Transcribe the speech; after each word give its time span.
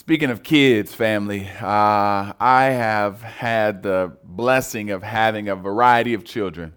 Speaking 0.00 0.30
of 0.30 0.42
kids, 0.42 0.94
family, 0.94 1.46
uh, 1.60 2.32
I 2.40 2.70
have 2.72 3.20
had 3.20 3.82
the 3.82 4.16
blessing 4.24 4.90
of 4.92 5.02
having 5.02 5.50
a 5.50 5.54
variety 5.54 6.14
of 6.14 6.24
children. 6.24 6.72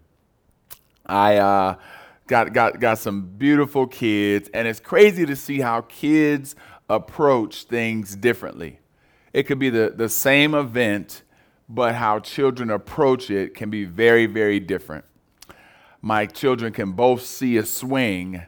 I 1.05 1.37
uh, 1.37 1.75
got, 2.27 2.51
got, 2.51 2.81
got 2.81 2.97
some 2.97 3.21
beautiful 3.37 3.87
kids, 3.87 4.49
and 4.53 4.67
it's 4.67 4.81
crazy 4.81 5.25
to 5.25 5.37
see 5.37 5.61
how 5.61 5.83
kids 5.83 6.57
approach 6.89 7.63
things 7.63 8.13
differently. 8.13 8.81
It 9.31 9.43
could 9.43 9.57
be 9.57 9.69
the, 9.69 9.93
the 9.95 10.09
same 10.09 10.53
event, 10.53 11.23
but 11.69 11.95
how 11.95 12.19
children 12.19 12.69
approach 12.69 13.31
it 13.31 13.55
can 13.55 13.69
be 13.69 13.85
very, 13.85 14.25
very 14.25 14.59
different. 14.59 15.05
My 16.01 16.25
children 16.25 16.73
can 16.73 16.91
both 16.91 17.25
see 17.25 17.55
a 17.55 17.65
swing 17.65 18.43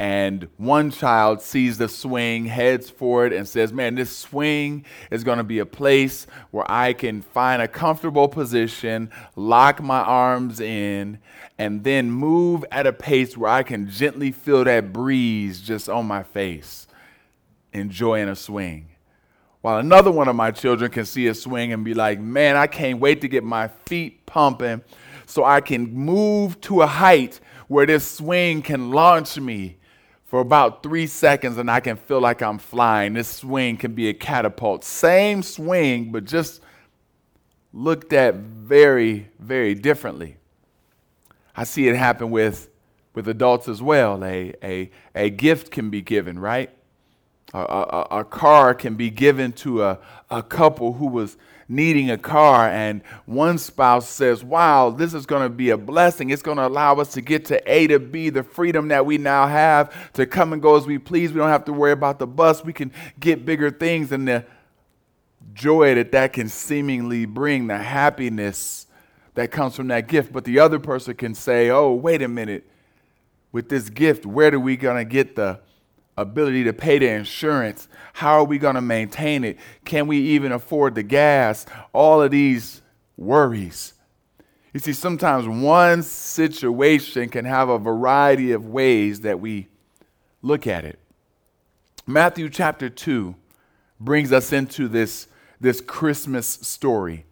and 0.00 0.48
one 0.56 0.90
child 0.90 1.42
sees 1.42 1.76
the 1.76 1.86
swing, 1.86 2.46
heads 2.46 2.88
for 2.88 3.26
it, 3.26 3.34
and 3.34 3.46
says, 3.46 3.70
Man, 3.70 3.96
this 3.96 4.16
swing 4.16 4.86
is 5.10 5.24
going 5.24 5.36
to 5.36 5.44
be 5.44 5.58
a 5.58 5.66
place 5.66 6.26
where 6.52 6.64
I 6.70 6.94
can 6.94 7.20
find 7.20 7.60
a 7.60 7.68
comfortable 7.68 8.26
position, 8.26 9.10
lock 9.36 9.82
my 9.82 10.00
arms 10.00 10.58
in, 10.58 11.18
and 11.58 11.84
then 11.84 12.10
move 12.10 12.64
at 12.72 12.86
a 12.86 12.94
pace 12.94 13.36
where 13.36 13.50
I 13.50 13.62
can 13.62 13.90
gently 13.90 14.32
feel 14.32 14.64
that 14.64 14.90
breeze 14.90 15.60
just 15.60 15.90
on 15.90 16.06
my 16.06 16.22
face, 16.22 16.86
enjoying 17.74 18.30
a 18.30 18.36
swing. 18.36 18.86
While 19.60 19.80
another 19.80 20.10
one 20.10 20.28
of 20.28 20.34
my 20.34 20.50
children 20.50 20.90
can 20.90 21.04
see 21.04 21.26
a 21.26 21.34
swing 21.34 21.74
and 21.74 21.84
be 21.84 21.92
like, 21.92 22.18
Man, 22.18 22.56
I 22.56 22.68
can't 22.68 23.00
wait 23.00 23.20
to 23.20 23.28
get 23.28 23.44
my 23.44 23.68
feet 23.68 24.24
pumping 24.24 24.80
so 25.26 25.44
I 25.44 25.60
can 25.60 25.92
move 25.92 26.58
to 26.62 26.80
a 26.80 26.86
height 26.86 27.38
where 27.68 27.84
this 27.84 28.10
swing 28.10 28.62
can 28.62 28.92
launch 28.92 29.38
me 29.38 29.76
for 30.30 30.38
about 30.38 30.84
three 30.84 31.08
seconds 31.08 31.58
and 31.58 31.68
I 31.68 31.80
can 31.80 31.96
feel 31.96 32.20
like 32.20 32.40
I'm 32.40 32.58
flying. 32.58 33.14
This 33.14 33.26
swing 33.26 33.76
can 33.76 33.94
be 33.94 34.08
a 34.08 34.14
catapult. 34.14 34.84
Same 34.84 35.42
swing, 35.42 36.12
but 36.12 36.24
just 36.24 36.62
looked 37.72 38.12
at 38.12 38.36
very, 38.36 39.28
very 39.40 39.74
differently. 39.74 40.36
I 41.56 41.64
see 41.64 41.88
it 41.88 41.96
happen 41.96 42.30
with, 42.30 42.70
with 43.12 43.26
adults 43.26 43.66
as 43.66 43.82
well. 43.82 44.22
A, 44.24 44.54
a, 44.62 44.92
a 45.16 45.30
gift 45.30 45.72
can 45.72 45.90
be 45.90 46.00
given, 46.00 46.38
right? 46.38 46.70
A, 47.52 47.58
a, 47.58 48.18
a 48.20 48.24
car 48.24 48.74
can 48.74 48.94
be 48.94 49.10
given 49.10 49.52
to 49.52 49.82
a, 49.82 49.98
a 50.30 50.42
couple 50.42 50.92
who 50.92 51.06
was 51.06 51.36
needing 51.70 52.10
a 52.10 52.18
car, 52.18 52.68
and 52.68 53.00
one 53.26 53.56
spouse 53.56 54.08
says, 54.08 54.42
Wow, 54.42 54.90
this 54.90 55.14
is 55.14 55.24
going 55.24 55.42
to 55.42 55.48
be 55.48 55.70
a 55.70 55.78
blessing. 55.78 56.30
It's 56.30 56.42
going 56.42 56.56
to 56.56 56.66
allow 56.66 56.96
us 56.96 57.12
to 57.12 57.20
get 57.20 57.44
to 57.46 57.72
A 57.72 57.86
to 57.86 58.00
B, 58.00 58.28
the 58.28 58.42
freedom 58.42 58.88
that 58.88 59.06
we 59.06 59.18
now 59.18 59.46
have 59.46 60.12
to 60.14 60.26
come 60.26 60.52
and 60.52 60.60
go 60.60 60.76
as 60.76 60.84
we 60.86 60.98
please. 60.98 61.32
We 61.32 61.38
don't 61.38 61.48
have 61.48 61.64
to 61.66 61.72
worry 61.72 61.92
about 61.92 62.18
the 62.18 62.26
bus. 62.26 62.64
We 62.64 62.72
can 62.72 62.92
get 63.18 63.46
bigger 63.46 63.70
things, 63.70 64.10
and 64.12 64.26
the 64.26 64.44
joy 65.54 65.94
that 65.94 66.12
that 66.12 66.32
can 66.32 66.48
seemingly 66.48 67.24
bring, 67.24 67.68
the 67.68 67.78
happiness 67.78 68.86
that 69.34 69.52
comes 69.52 69.76
from 69.76 69.88
that 69.88 70.08
gift. 70.08 70.32
But 70.32 70.44
the 70.44 70.58
other 70.58 70.80
person 70.80 71.14
can 71.14 71.34
say, 71.34 71.70
Oh, 71.70 71.92
wait 71.92 72.20
a 72.20 72.28
minute. 72.28 72.66
With 73.52 73.68
this 73.68 73.90
gift, 73.90 74.26
where 74.26 74.54
are 74.54 74.60
we 74.60 74.76
going 74.76 74.96
to 74.96 75.04
get 75.04 75.34
the 75.34 75.60
ability 76.16 76.64
to 76.64 76.72
pay 76.72 76.98
the 76.98 77.08
insurance? 77.08 77.88
How 78.14 78.40
are 78.40 78.44
we 78.44 78.58
going 78.58 78.74
to 78.74 78.80
maintain 78.80 79.44
it? 79.44 79.58
Can 79.84 80.06
we 80.06 80.18
even 80.18 80.52
afford 80.52 80.94
the 80.94 81.02
gas? 81.02 81.66
All 81.92 82.22
of 82.22 82.30
these 82.30 82.82
worries. 83.16 83.94
You 84.72 84.80
see, 84.80 84.92
sometimes 84.92 85.48
one 85.48 86.02
situation 86.02 87.28
can 87.28 87.44
have 87.44 87.68
a 87.68 87.78
variety 87.78 88.52
of 88.52 88.66
ways 88.66 89.22
that 89.22 89.40
we 89.40 89.68
look 90.42 90.66
at 90.66 90.84
it. 90.84 90.98
Matthew 92.06 92.48
chapter 92.48 92.88
2 92.88 93.34
brings 93.98 94.32
us 94.32 94.52
into 94.52 94.88
this, 94.88 95.26
this 95.60 95.80
Christmas 95.80 96.46
story. 96.46 97.26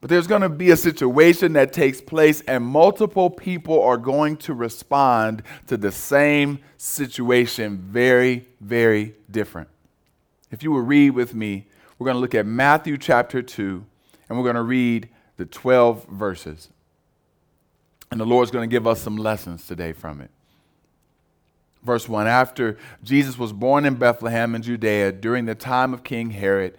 But 0.00 0.10
there's 0.10 0.28
going 0.28 0.42
to 0.42 0.48
be 0.48 0.70
a 0.70 0.76
situation 0.76 1.54
that 1.54 1.72
takes 1.72 2.00
place, 2.00 2.40
and 2.42 2.64
multiple 2.64 3.30
people 3.30 3.82
are 3.82 3.96
going 3.96 4.36
to 4.38 4.54
respond 4.54 5.42
to 5.66 5.76
the 5.76 5.90
same 5.90 6.60
situation 6.76 7.78
very, 7.78 8.46
very 8.60 9.14
different. 9.30 9.68
If 10.52 10.62
you 10.62 10.70
will 10.70 10.82
read 10.82 11.10
with 11.10 11.34
me, 11.34 11.66
we're 11.98 12.04
going 12.04 12.14
to 12.14 12.20
look 12.20 12.34
at 12.34 12.46
Matthew 12.46 12.96
chapter 12.96 13.42
2, 13.42 13.84
and 14.28 14.38
we're 14.38 14.44
going 14.44 14.54
to 14.54 14.62
read 14.62 15.08
the 15.36 15.46
12 15.46 16.06
verses. 16.06 16.68
And 18.10 18.20
the 18.20 18.24
Lord's 18.24 18.52
going 18.52 18.68
to 18.68 18.72
give 18.72 18.86
us 18.86 19.00
some 19.00 19.16
lessons 19.16 19.66
today 19.66 19.92
from 19.92 20.20
it. 20.20 20.30
Verse 21.82 22.08
1 22.08 22.26
After 22.26 22.78
Jesus 23.02 23.36
was 23.36 23.52
born 23.52 23.84
in 23.84 23.96
Bethlehem 23.96 24.54
in 24.54 24.62
Judea 24.62 25.12
during 25.12 25.46
the 25.46 25.54
time 25.54 25.92
of 25.92 26.04
King 26.04 26.30
Herod, 26.30 26.78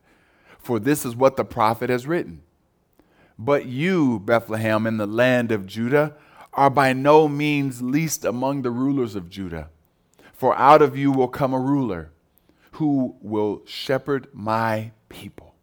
for 0.61 0.79
this 0.79 1.05
is 1.05 1.15
what 1.15 1.37
the 1.37 1.45
prophet 1.45 1.89
has 1.89 2.07
written. 2.07 2.41
But 3.37 3.65
you, 3.65 4.19
Bethlehem, 4.19 4.85
in 4.85 4.97
the 4.97 5.07
land 5.07 5.51
of 5.51 5.65
Judah, 5.65 6.15
are 6.53 6.69
by 6.69 6.93
no 6.93 7.27
means 7.27 7.81
least 7.81 8.23
among 8.25 8.61
the 8.61 8.71
rulers 8.71 9.15
of 9.15 9.29
Judah. 9.29 9.69
For 10.33 10.55
out 10.57 10.81
of 10.81 10.97
you 10.97 11.11
will 11.11 11.27
come 11.27 11.53
a 11.53 11.59
ruler 11.59 12.11
who 12.73 13.15
will 13.21 13.61
shepherd 13.65 14.27
my 14.33 14.91
people. 15.09 15.55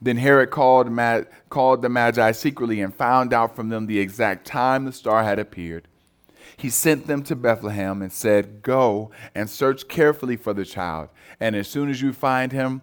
Then 0.00 0.18
Herod 0.18 0.50
called, 0.50 0.88
called 1.48 1.82
the 1.82 1.88
Magi 1.88 2.32
secretly 2.32 2.80
and 2.80 2.94
found 2.94 3.32
out 3.32 3.56
from 3.56 3.68
them 3.68 3.86
the 3.86 3.98
exact 3.98 4.46
time 4.46 4.84
the 4.84 4.92
star 4.92 5.24
had 5.24 5.38
appeared. 5.38 5.88
He 6.56 6.68
sent 6.68 7.06
them 7.06 7.22
to 7.22 7.36
Bethlehem 7.36 8.02
and 8.02 8.12
said, 8.12 8.62
Go 8.62 9.10
and 9.34 9.48
search 9.48 9.88
carefully 9.88 10.36
for 10.36 10.52
the 10.52 10.64
child, 10.64 11.08
and 11.38 11.56
as 11.56 11.68
soon 11.68 11.88
as 11.88 12.02
you 12.02 12.12
find 12.12 12.52
him, 12.52 12.82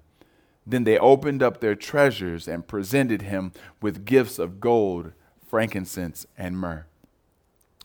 Then 0.65 0.83
they 0.83 0.97
opened 0.97 1.41
up 1.41 1.59
their 1.59 1.75
treasures 1.75 2.47
and 2.47 2.67
presented 2.67 3.23
him 3.23 3.51
with 3.81 4.05
gifts 4.05 4.39
of 4.39 4.59
gold, 4.59 5.13
frankincense, 5.47 6.25
and 6.37 6.57
myrrh. 6.57 6.85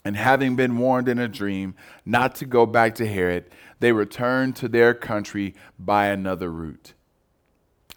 And 0.04 0.16
having 0.16 0.54
been 0.54 0.78
warned 0.78 1.08
in 1.08 1.18
a 1.18 1.26
dream 1.26 1.74
not 2.04 2.36
to 2.36 2.44
go 2.44 2.64
back 2.64 2.94
to 2.96 3.06
Herod, 3.06 3.50
they 3.80 3.92
returned 3.92 4.54
to 4.56 4.68
their 4.68 4.94
country 4.94 5.54
by 5.78 6.06
another 6.06 6.50
route. 6.50 6.92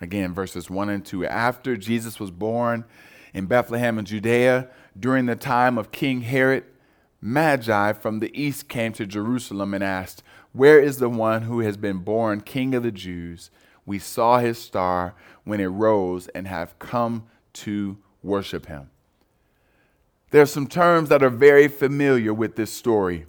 Again, 0.01 0.33
verses 0.33 0.69
1 0.69 0.89
and 0.89 1.05
2. 1.05 1.25
After 1.25 1.75
Jesus 1.77 2.19
was 2.19 2.31
born 2.31 2.85
in 3.33 3.45
Bethlehem 3.45 3.99
in 3.99 4.05
Judea, 4.05 4.69
during 4.97 5.25
the 5.25 5.35
time 5.35 5.77
of 5.77 5.91
King 5.91 6.21
Herod, 6.21 6.63
Magi 7.21 7.93
from 7.93 8.19
the 8.19 8.31
east 8.33 8.69
came 8.69 8.93
to 8.93 9.05
Jerusalem 9.05 9.73
and 9.73 9.83
asked, 9.83 10.23
Where 10.53 10.79
is 10.79 10.97
the 10.97 11.09
one 11.09 11.43
who 11.43 11.59
has 11.59 11.75
been 11.75 11.97
born 11.99 12.41
King 12.41 12.73
of 12.73 12.83
the 12.83 12.91
Jews? 12.91 13.51
We 13.89 13.97
saw 13.97 14.37
his 14.37 14.59
star 14.59 15.15
when 15.45 15.59
it 15.59 15.65
rose 15.65 16.27
and 16.27 16.47
have 16.47 16.77
come 16.77 17.23
to 17.51 17.97
worship 18.21 18.67
him. 18.67 18.87
There 20.29 20.43
are 20.43 20.45
some 20.45 20.67
terms 20.67 21.09
that 21.09 21.23
are 21.23 21.31
very 21.31 21.67
familiar 21.67 22.31
with 22.31 22.55
this 22.55 22.71
story, 22.71 23.25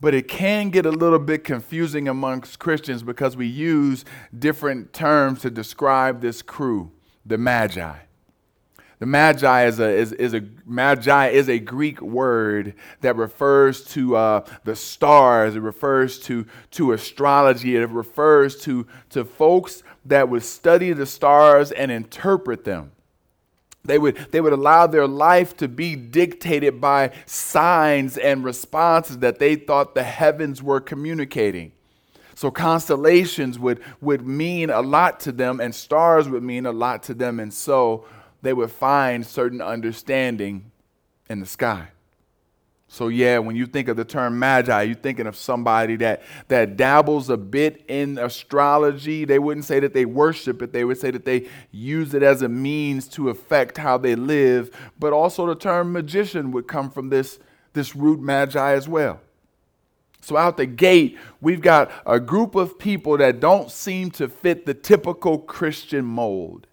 but 0.00 0.14
it 0.14 0.26
can 0.26 0.70
get 0.70 0.86
a 0.86 0.90
little 0.90 1.18
bit 1.18 1.44
confusing 1.44 2.08
amongst 2.08 2.58
Christians 2.58 3.02
because 3.02 3.36
we 3.36 3.46
use 3.46 4.06
different 4.38 4.94
terms 4.94 5.42
to 5.42 5.50
describe 5.50 6.22
this 6.22 6.40
crew, 6.40 6.90
the 7.26 7.36
Magi. 7.36 8.07
The 8.98 9.06
magi 9.06 9.66
is 9.66 9.78
a, 9.78 9.88
is, 9.88 10.12
is 10.12 10.34
a 10.34 10.42
magi 10.66 11.28
is 11.28 11.48
a 11.48 11.58
Greek 11.60 12.00
word 12.00 12.74
that 13.00 13.16
refers 13.16 13.84
to 13.92 14.16
uh, 14.16 14.44
the 14.64 14.74
stars. 14.74 15.54
It 15.54 15.60
refers 15.60 16.18
to, 16.20 16.46
to 16.72 16.92
astrology. 16.92 17.76
It 17.76 17.88
refers 17.90 18.60
to, 18.62 18.86
to 19.10 19.24
folks 19.24 19.84
that 20.04 20.28
would 20.28 20.42
study 20.42 20.92
the 20.92 21.06
stars 21.06 21.70
and 21.70 21.92
interpret 21.92 22.64
them. 22.64 22.90
They 23.84 23.98
would, 23.98 24.16
they 24.32 24.40
would 24.40 24.52
allow 24.52 24.88
their 24.88 25.06
life 25.06 25.56
to 25.58 25.68
be 25.68 25.94
dictated 25.94 26.80
by 26.80 27.12
signs 27.24 28.18
and 28.18 28.44
responses 28.44 29.18
that 29.18 29.38
they 29.38 29.54
thought 29.54 29.94
the 29.94 30.02
heavens 30.02 30.62
were 30.62 30.80
communicating. 30.80 31.72
So 32.34 32.50
constellations 32.50 33.58
would, 33.58 33.80
would 34.00 34.26
mean 34.26 34.70
a 34.70 34.82
lot 34.82 35.20
to 35.20 35.32
them, 35.32 35.60
and 35.60 35.74
stars 35.74 36.28
would 36.28 36.42
mean 36.42 36.66
a 36.66 36.72
lot 36.72 37.02
to 37.04 37.14
them, 37.14 37.40
and 37.40 37.52
so 37.52 38.04
they 38.42 38.52
would 38.52 38.70
find 38.70 39.26
certain 39.26 39.60
understanding 39.60 40.70
in 41.28 41.40
the 41.40 41.46
sky. 41.46 41.88
So 42.90 43.08
yeah, 43.08 43.38
when 43.38 43.54
you 43.54 43.66
think 43.66 43.88
of 43.88 43.98
the 43.98 44.04
term 44.04 44.38
magi, 44.38 44.82
you're 44.82 44.94
thinking 44.94 45.26
of 45.26 45.36
somebody 45.36 45.96
that 45.96 46.22
that 46.48 46.78
dabbles 46.78 47.28
a 47.28 47.36
bit 47.36 47.84
in 47.86 48.16
astrology. 48.16 49.26
They 49.26 49.38
wouldn't 49.38 49.66
say 49.66 49.78
that 49.80 49.92
they 49.92 50.06
worship 50.06 50.62
it, 50.62 50.72
they 50.72 50.84
would 50.84 50.98
say 50.98 51.10
that 51.10 51.26
they 51.26 51.48
use 51.70 52.14
it 52.14 52.22
as 52.22 52.40
a 52.40 52.48
means 52.48 53.06
to 53.08 53.28
affect 53.28 53.76
how 53.76 53.98
they 53.98 54.14
live, 54.14 54.70
but 54.98 55.12
also 55.12 55.46
the 55.46 55.54
term 55.54 55.92
magician 55.92 56.50
would 56.52 56.66
come 56.66 56.90
from 56.90 57.10
this 57.10 57.38
this 57.74 57.94
root 57.94 58.20
magi 58.20 58.72
as 58.72 58.88
well. 58.88 59.20
So, 60.20 60.36
out 60.36 60.56
the 60.56 60.66
gate, 60.66 61.16
we've 61.40 61.60
got 61.60 61.90
a 62.04 62.18
group 62.18 62.54
of 62.54 62.78
people 62.78 63.16
that 63.18 63.38
don't 63.38 63.70
seem 63.70 64.10
to 64.12 64.28
fit 64.28 64.66
the 64.66 64.74
typical 64.74 65.38
Christian 65.38 66.04
mold. 66.04 66.66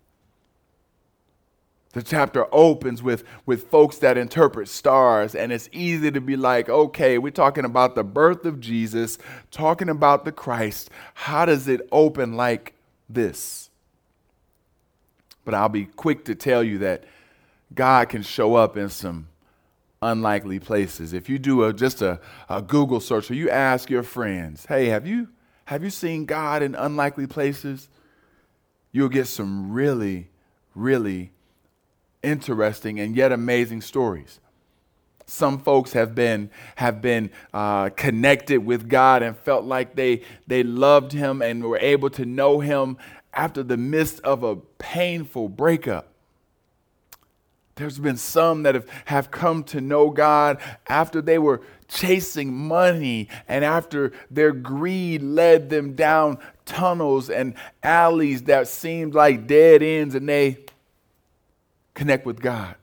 The 1.96 2.04
chapter 2.04 2.46
opens 2.54 3.02
with, 3.02 3.24
with 3.46 3.70
folks 3.70 4.00
that 4.00 4.18
interpret 4.18 4.68
stars, 4.68 5.34
and 5.34 5.54
it's 5.54 5.70
easy 5.72 6.12
to 6.12 6.20
be 6.20 6.36
like, 6.36 6.68
okay, 6.68 7.18
we're 7.18 7.32
talking 7.32 7.64
about 7.64 7.96
the 7.96 8.04
birth 8.04 8.44
of 8.44 8.60
Jesus, 8.60 9.18
talking 9.50 9.88
about 9.88 10.26
the 10.26 10.34
Christ. 10.34 10.90
How 11.14 11.46
does 11.46 11.70
it 11.70 11.88
open 11.94 12.34
like 12.36 12.74
this? 13.08 13.70
But 15.46 15.54
I'll 15.54 15.70
be 15.70 15.86
quick 15.86 16.26
to 16.26 16.36
tell 16.36 16.62
you 16.62 16.80
that 16.80 17.06
God 17.74 18.10
can 18.10 18.24
show 18.24 18.56
up 18.56 18.76
in 18.76 18.90
some 18.90 19.30
unlikely 20.02 20.60
places. 20.60 21.14
If 21.14 21.30
you 21.30 21.40
do 21.40 21.64
a, 21.64 21.72
just 21.72 22.02
a, 22.02 22.20
a 22.50 22.62
Google 22.62 23.00
search 23.00 23.32
or 23.32 23.36
you 23.36 23.50
ask 23.50 23.90
your 23.90 24.04
friends, 24.04 24.66
hey, 24.66 24.88
have 24.88 25.08
you, 25.08 25.30
have 25.64 25.82
you 25.82 25.90
seen 25.90 26.26
God 26.26 26.62
in 26.62 26.76
unlikely 26.76 27.28
places? 27.28 27.88
You'll 28.92 29.08
get 29.08 29.28
some 29.28 29.72
really, 29.72 30.28
really 30.76 31.32
interesting 32.26 33.00
and 33.00 33.16
yet 33.16 33.32
amazing 33.32 33.82
stories. 33.82 34.40
Some 35.28 35.60
folks 35.60 35.94
have 35.94 36.14
been 36.14 36.52
have 36.76 37.02
been 37.02 37.32
uh, 37.54 37.90
connected 37.90 38.60
with 38.60 38.88
God 38.88 39.24
and 39.24 39.36
felt 39.38 39.66
like 39.66 39.96
they 39.96 40.22
they 40.46 40.64
loved 40.64 41.12
Him 41.12 41.42
and 41.42 41.64
were 41.64 41.80
able 41.80 42.10
to 42.12 42.26
know 42.26 42.60
Him 42.60 42.98
after 43.34 43.64
the 43.64 43.78
midst 43.78 44.20
of 44.22 44.44
a 44.44 44.56
painful 44.56 45.50
breakup. 45.50 46.10
There's 47.76 48.00
been 48.00 48.16
some 48.16 48.64
that 48.64 48.74
have, 48.76 48.88
have 49.06 49.32
come 49.32 49.64
to 49.66 49.82
know 49.82 50.10
God 50.10 50.60
after 50.88 51.22
they 51.22 51.38
were 51.38 51.62
chasing 51.90 52.54
money 52.54 53.28
and 53.50 53.66
after 53.66 54.14
their 54.32 54.54
greed 54.54 55.22
led 55.22 55.70
them 55.70 55.94
down 55.94 56.38
tunnels 56.66 57.30
and 57.30 57.54
alleys 57.84 58.44
that 58.44 58.70
seemed 58.70 59.14
like 59.14 59.46
dead 59.46 59.84
ends 59.84 60.16
and 60.16 60.28
they 60.28 60.65
connect 61.96 62.26
with 62.26 62.40
God. 62.40 62.76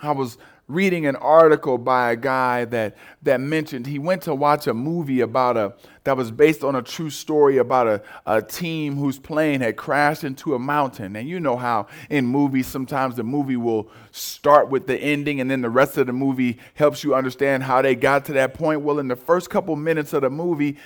I 0.00 0.12
was 0.12 0.38
reading 0.66 1.04
an 1.04 1.16
article 1.16 1.76
by 1.76 2.12
a 2.12 2.16
guy 2.16 2.64
that, 2.64 2.96
that 3.22 3.38
mentioned 3.38 3.86
he 3.86 3.98
went 3.98 4.22
to 4.22 4.34
watch 4.34 4.66
a 4.66 4.72
movie 4.72 5.20
about 5.20 5.56
a 5.58 5.74
that 6.04 6.16
was 6.16 6.30
based 6.30 6.64
on 6.64 6.74
a 6.74 6.82
true 6.82 7.10
story 7.10 7.58
about 7.58 7.86
a, 7.86 8.02
a 8.26 8.40
team 8.40 8.96
whose 8.96 9.18
plane 9.18 9.60
had 9.60 9.76
crashed 9.76 10.24
into 10.24 10.54
a 10.54 10.58
mountain. 10.58 11.16
And 11.16 11.28
you 11.28 11.40
know 11.40 11.56
how 11.56 11.86
in 12.08 12.26
movies 12.26 12.66
sometimes 12.66 13.16
the 13.16 13.22
movie 13.22 13.56
will 13.56 13.90
start 14.10 14.70
with 14.70 14.86
the 14.86 14.96
ending 14.96 15.40
and 15.40 15.50
then 15.50 15.60
the 15.60 15.70
rest 15.70 15.98
of 15.98 16.06
the 16.06 16.12
movie 16.12 16.58
helps 16.74 17.04
you 17.04 17.14
understand 17.14 17.62
how 17.62 17.82
they 17.82 17.94
got 17.94 18.24
to 18.26 18.32
that 18.34 18.54
point. 18.54 18.82
Well, 18.82 18.98
in 18.98 19.08
the 19.08 19.16
first 19.16 19.50
couple 19.50 19.76
minutes 19.76 20.12
of 20.12 20.22
the 20.22 20.30
movie, 20.30 20.76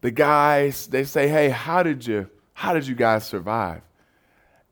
the 0.00 0.10
guys 0.10 0.86
they 0.88 1.04
say, 1.04 1.28
Hey, 1.28 1.50
how 1.50 1.82
did 1.82 2.06
you 2.06 2.28
how 2.52 2.72
did 2.72 2.86
you 2.86 2.94
guys 2.94 3.26
survive? 3.26 3.82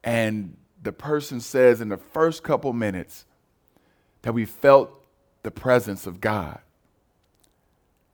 And 0.03 0.57
the 0.85 0.93
person 0.93 1.41
says 1.41 1.81
in 1.81 1.89
the 1.89 1.97
first 1.97 2.43
couple 2.43 2.73
minutes 2.73 3.25
that 4.23 4.33
we 4.33 4.45
felt 4.45 4.91
the 5.43 5.51
presence 5.51 6.07
of 6.07 6.21
God. 6.21 6.59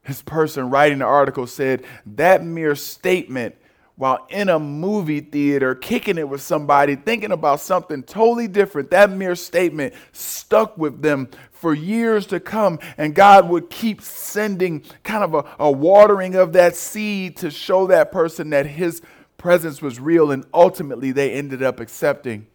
This 0.07 0.23
person 0.23 0.71
writing 0.71 0.99
the 0.99 1.05
article 1.05 1.47
said 1.47 1.85
that 2.07 2.45
mere 2.45 2.75
statement 2.75 3.57
while 4.01 4.27
in 4.31 4.49
a 4.49 4.59
movie 4.59 5.21
theater, 5.21 5.75
kicking 5.75 6.17
it 6.17 6.27
with 6.27 6.41
somebody, 6.41 6.97
thinking 6.97 7.33
about 7.33 7.61
something 7.61 8.03
totally 8.03 8.49
different, 8.49 8.91
that 8.91 9.11
mere 9.11 9.35
statement 9.35 9.93
stuck 10.13 10.79
with 10.79 11.03
them 11.03 11.29
for 11.53 11.75
years 11.75 12.25
to 12.25 12.41
come. 12.41 12.79
And 12.97 13.15
God 13.15 13.51
would 13.51 13.69
keep 13.69 14.01
sending 14.01 14.85
kind 15.03 15.23
of 15.23 15.35
a, 15.35 15.45
a 15.59 15.71
watering 15.71 16.35
of 16.35 16.55
that 16.55 16.77
seed 16.77 17.37
to 17.39 17.51
show 17.51 17.89
that 17.89 18.11
person 18.11 18.49
that 18.51 18.65
His 18.65 19.03
presence 19.37 19.83
was 19.83 20.01
real. 20.01 20.31
And 20.31 20.47
ultimately, 20.55 21.13
they 21.13 21.33
ended 21.33 21.63
up 21.63 21.79
accepting 21.79 22.47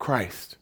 Christ. 0.00 0.56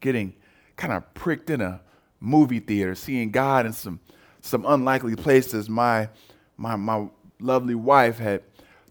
Getting 0.00 0.34
kind 0.76 0.92
of 0.92 1.14
pricked 1.14 1.50
in 1.50 1.60
a 1.60 1.80
movie 2.18 2.58
theater, 2.58 2.96
seeing 2.96 3.30
God 3.30 3.66
in 3.66 3.72
some, 3.72 4.00
some 4.40 4.64
unlikely 4.66 5.14
places. 5.14 5.68
My, 5.68 6.08
my, 6.56 6.74
my 6.74 7.06
lovely 7.38 7.76
wife 7.76 8.18
had 8.18 8.42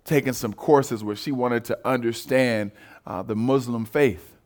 taken 0.06 0.34
some 0.34 0.54
courses 0.54 1.04
where 1.04 1.16
she 1.16 1.32
wanted 1.32 1.66
to 1.66 1.80
understand 1.86 2.72
uh, 3.06 3.24
the 3.24 3.36
Muslim 3.36 3.86
faith, 3.86 4.38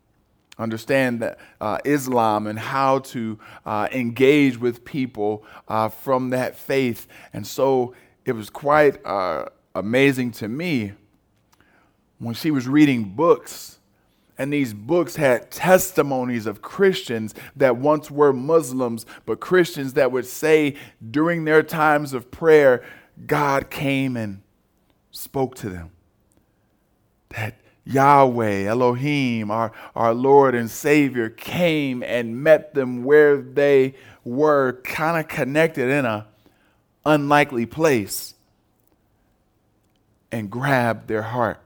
understand 0.58 1.22
that, 1.22 1.38
uh, 1.60 1.78
Islam 1.84 2.48
and 2.48 2.58
how 2.58 3.00
to 3.00 3.38
uh, 3.66 3.90
engage 3.92 4.58
with 4.58 4.86
people 4.86 5.44
uh, 5.68 5.90
from 5.90 6.30
that 6.30 6.56
faith. 6.56 7.08
And 7.34 7.46
so 7.46 7.94
it 8.26 8.32
was 8.32 8.50
quite 8.50 9.06
uh, 9.06 9.46
amazing 9.76 10.32
to 10.32 10.48
me 10.48 10.94
when 12.20 12.36
she 12.36 12.52
was 12.52 12.68
reading 12.68 13.04
books 13.04 13.79
and 14.40 14.54
these 14.54 14.74
books 14.74 15.18
had 15.18 15.52
testimonies 15.52 16.46
of 16.46 16.62
Christians 16.62 17.36
that 17.58 17.76
once 17.76 18.10
were 18.10 18.32
Muslims, 18.32 19.06
but 19.26 19.42
Christians 19.42 19.94
that 19.94 20.14
would 20.14 20.26
say 20.26 20.78
during 21.12 21.44
their 21.44 21.62
times 21.62 22.14
of 22.14 22.32
prayer, 22.32 22.82
God 23.28 23.70
came 23.70 24.16
and 24.16 24.42
spoke 25.12 25.56
to 25.56 25.70
them. 25.70 25.92
That 27.36 27.60
Yahweh, 27.84 28.64
Elohim, 28.64 29.52
our, 29.52 29.74
our 29.94 30.14
Lord 30.14 30.56
and 30.56 30.72
Savior, 30.72 31.30
came 31.30 32.02
and 32.02 32.42
met 32.42 32.74
them 32.74 33.04
where 33.04 33.36
they 33.36 33.94
were, 34.24 34.80
kind 34.86 35.20
of 35.20 35.28
connected 35.28 35.90
in 35.90 36.06
a 36.06 36.28
unlikely 37.06 37.66
place, 37.66 38.36
and 40.32 40.50
grabbed 40.50 41.10
their 41.10 41.24
heart. 41.24 41.60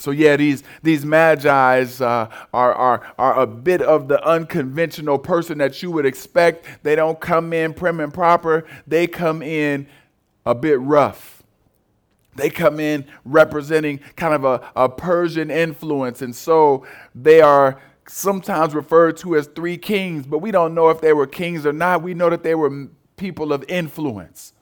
So, 0.00 0.10
yeah, 0.10 0.36
these, 0.36 0.62
these 0.82 1.04
magi's 1.04 2.00
uh, 2.00 2.30
are, 2.54 2.74
are, 2.74 3.14
are 3.18 3.40
a 3.40 3.46
bit 3.46 3.82
of 3.82 4.08
the 4.08 4.24
unconventional 4.26 5.18
person 5.18 5.58
that 5.58 5.82
you 5.82 5.90
would 5.90 6.06
expect. 6.06 6.66
They 6.82 6.96
don't 6.96 7.20
come 7.20 7.52
in 7.52 7.74
prim 7.74 8.00
and 8.00 8.12
proper, 8.12 8.66
they 8.86 9.06
come 9.06 9.42
in 9.42 9.86
a 10.46 10.54
bit 10.54 10.80
rough. 10.80 11.42
They 12.36 12.48
come 12.48 12.80
in 12.80 13.04
representing 13.24 14.00
kind 14.16 14.32
of 14.32 14.44
a, 14.44 14.70
a 14.74 14.88
Persian 14.88 15.50
influence, 15.50 16.22
and 16.22 16.34
so 16.34 16.86
they 17.14 17.40
are 17.40 17.80
sometimes 18.08 18.74
referred 18.74 19.16
to 19.18 19.36
as 19.36 19.46
three 19.48 19.76
kings, 19.76 20.26
but 20.26 20.38
we 20.38 20.50
don't 20.50 20.74
know 20.74 20.88
if 20.88 21.00
they 21.00 21.12
were 21.12 21.26
kings 21.26 21.66
or 21.66 21.72
not. 21.72 22.02
We 22.02 22.14
know 22.14 22.30
that 22.30 22.42
they 22.42 22.54
were 22.54 22.88
people 23.16 23.52
of 23.52 23.64
influence. 23.68 24.54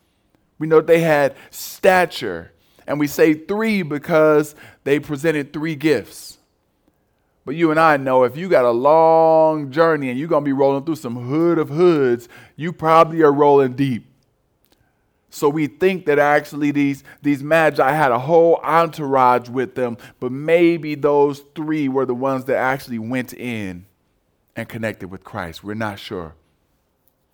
We 0.59 0.67
know 0.67 0.81
they 0.81 1.01
had 1.01 1.37
stature 1.51 2.53
and 2.89 2.99
we 2.99 3.07
say 3.07 3.35
three 3.35 3.83
because 3.83 4.55
they 4.83 4.99
presented 4.99 5.53
three 5.53 5.77
gifts. 5.77 6.39
But 7.45 7.55
you 7.55 7.71
and 7.71 7.79
I 7.79 7.99
know 7.99 8.25
if 8.25 8.37
you 8.37 8.49
got 8.49 8.65
a 8.65 8.71
long 8.71 9.71
journey 9.71 10.09
and 10.09 10.19
you're 10.19 10.27
going 10.27 10.43
to 10.43 10.49
be 10.49 10.55
rolling 10.55 10.85
through 10.85 10.97
some 10.97 11.15
hood 11.17 11.59
of 11.59 11.69
hoods, 11.69 12.29
you 12.57 12.73
probably 12.73 13.23
are 13.23 13.33
rolling 13.33 13.75
deep. 13.75 14.07
So 15.29 15.51
we 15.51 15.67
think 15.67 16.07
that 16.07 16.19
actually 16.19 16.71
these, 16.71 17.05
these 17.21 17.43
magi 17.43 17.93
had 17.93 18.11
a 18.11 18.19
whole 18.19 18.57
entourage 18.65 19.51
with 19.51 19.75
them, 19.75 19.99
but 20.19 20.33
maybe 20.33 20.95
those 20.95 21.45
three 21.55 21.91
were 21.91 22.07
the 22.07 22.15
ones 22.15 22.47
that 22.47 22.57
actually 22.57 22.99
went 22.99 23.35
in 23.35 23.85
and 24.57 24.67
connected 24.67 25.11
with 25.11 25.25
Christ. 25.25 25.63
We're 25.63 25.75
not 25.75 25.99
sure. 25.99 26.35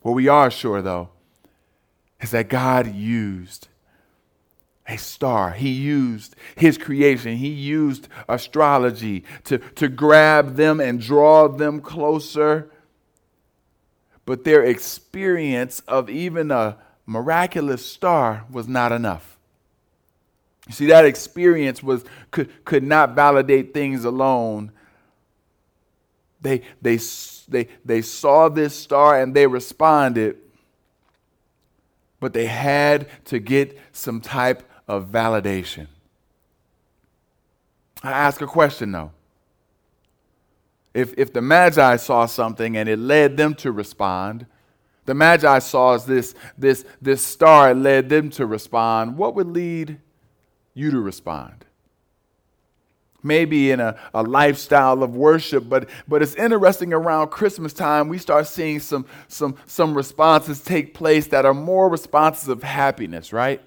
What 0.02 0.12
we 0.12 0.26
are 0.26 0.50
sure, 0.50 0.82
though, 0.82 1.10
is 2.20 2.32
that 2.32 2.48
God 2.48 2.92
used 2.92 3.68
a 4.86 4.96
star. 4.96 5.52
He 5.52 5.70
used 5.70 6.36
his 6.56 6.76
creation, 6.76 7.36
he 7.36 7.48
used 7.48 8.08
astrology 8.28 9.24
to, 9.44 9.58
to 9.58 9.88
grab 9.88 10.56
them 10.56 10.80
and 10.80 11.00
draw 11.00 11.48
them 11.48 11.80
closer. 11.80 12.70
But 14.26 14.44
their 14.44 14.62
experience 14.62 15.80
of 15.80 16.08
even 16.08 16.50
a 16.50 16.78
miraculous 17.06 17.84
star 17.84 18.44
was 18.50 18.68
not 18.68 18.92
enough. 18.92 19.38
You 20.66 20.72
see, 20.72 20.86
that 20.86 21.04
experience 21.04 21.82
was 21.82 22.04
could, 22.30 22.64
could 22.64 22.82
not 22.82 23.14
validate 23.14 23.74
things 23.74 24.04
alone. 24.04 24.72
They, 26.40 26.62
they, 26.80 26.98
they, 27.48 27.68
they 27.84 28.02
saw 28.02 28.48
this 28.48 28.74
star 28.74 29.20
and 29.20 29.34
they 29.34 29.46
responded, 29.46 30.36
but 32.20 32.32
they 32.32 32.46
had 32.46 33.08
to 33.26 33.38
get 33.38 33.78
some 33.92 34.20
type 34.22 34.62
of 34.86 35.08
validation. 35.08 35.86
I 38.02 38.12
ask 38.12 38.40
a 38.40 38.46
question 38.46 38.92
though. 38.92 39.12
If, 40.92 41.14
if 41.18 41.32
the 41.32 41.42
Magi 41.42 41.96
saw 41.96 42.26
something 42.26 42.76
and 42.76 42.88
it 42.88 42.98
led 42.98 43.36
them 43.36 43.54
to 43.56 43.72
respond, 43.72 44.46
the 45.06 45.14
Magi 45.14 45.58
saw 45.58 45.96
this, 45.98 46.34
this, 46.56 46.84
this 47.02 47.22
star 47.22 47.74
led 47.74 48.08
them 48.08 48.30
to 48.30 48.46
respond, 48.46 49.16
what 49.16 49.34
would 49.34 49.48
lead 49.48 49.98
you 50.72 50.90
to 50.90 51.00
respond? 51.00 51.64
Maybe 53.22 53.70
in 53.70 53.80
a, 53.80 53.98
a 54.12 54.22
lifestyle 54.22 55.02
of 55.02 55.16
worship, 55.16 55.68
but, 55.68 55.88
but 56.06 56.22
it's 56.22 56.34
interesting 56.34 56.92
around 56.92 57.28
Christmas 57.28 57.72
time, 57.72 58.08
we 58.08 58.18
start 58.18 58.46
seeing 58.46 58.80
some, 58.80 59.06
some, 59.28 59.56
some 59.66 59.96
responses 59.96 60.60
take 60.60 60.94
place 60.94 61.26
that 61.28 61.44
are 61.46 61.54
more 61.54 61.88
responses 61.88 62.48
of 62.48 62.62
happiness, 62.62 63.32
right? 63.32 63.62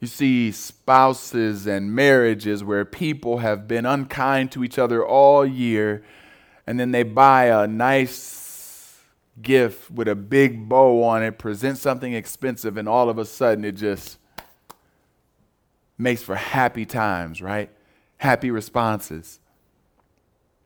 You 0.00 0.06
see 0.06 0.52
spouses 0.52 1.66
and 1.66 1.92
marriages 1.92 2.62
where 2.62 2.84
people 2.84 3.38
have 3.38 3.66
been 3.66 3.84
unkind 3.84 4.52
to 4.52 4.62
each 4.62 4.78
other 4.78 5.04
all 5.04 5.44
year, 5.44 6.04
and 6.66 6.78
then 6.78 6.92
they 6.92 7.02
buy 7.02 7.46
a 7.46 7.66
nice 7.66 9.00
gift 9.42 9.90
with 9.90 10.08
a 10.08 10.14
big 10.14 10.68
bow 10.68 11.02
on 11.02 11.22
it, 11.22 11.38
present 11.38 11.78
something 11.78 12.12
expensive, 12.12 12.76
and 12.76 12.88
all 12.88 13.08
of 13.08 13.18
a 13.18 13.24
sudden 13.24 13.64
it 13.64 13.72
just 13.72 14.18
makes 15.96 16.22
for 16.22 16.36
happy 16.36 16.86
times, 16.86 17.42
right? 17.42 17.70
Happy 18.18 18.50
responses. 18.50 19.40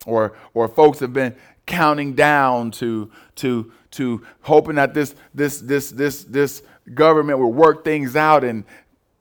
Or, 0.05 0.37
or 0.53 0.69
folks 0.69 0.99
have 0.99 1.13
been 1.13 1.37
counting 1.65 2.15
down 2.15 2.71
to, 2.73 3.11
to, 3.37 3.73
to 3.93 4.27
hoping 4.43 4.75
that 4.75 4.95
this, 4.95 5.15
this, 5.33 5.61
this, 5.61 5.91
this, 5.91 6.25
this 6.25 6.63
government 6.95 7.39
will 7.39 7.53
work 7.53 7.85
things 7.85 8.17
out 8.17 8.43
and 8.45 8.65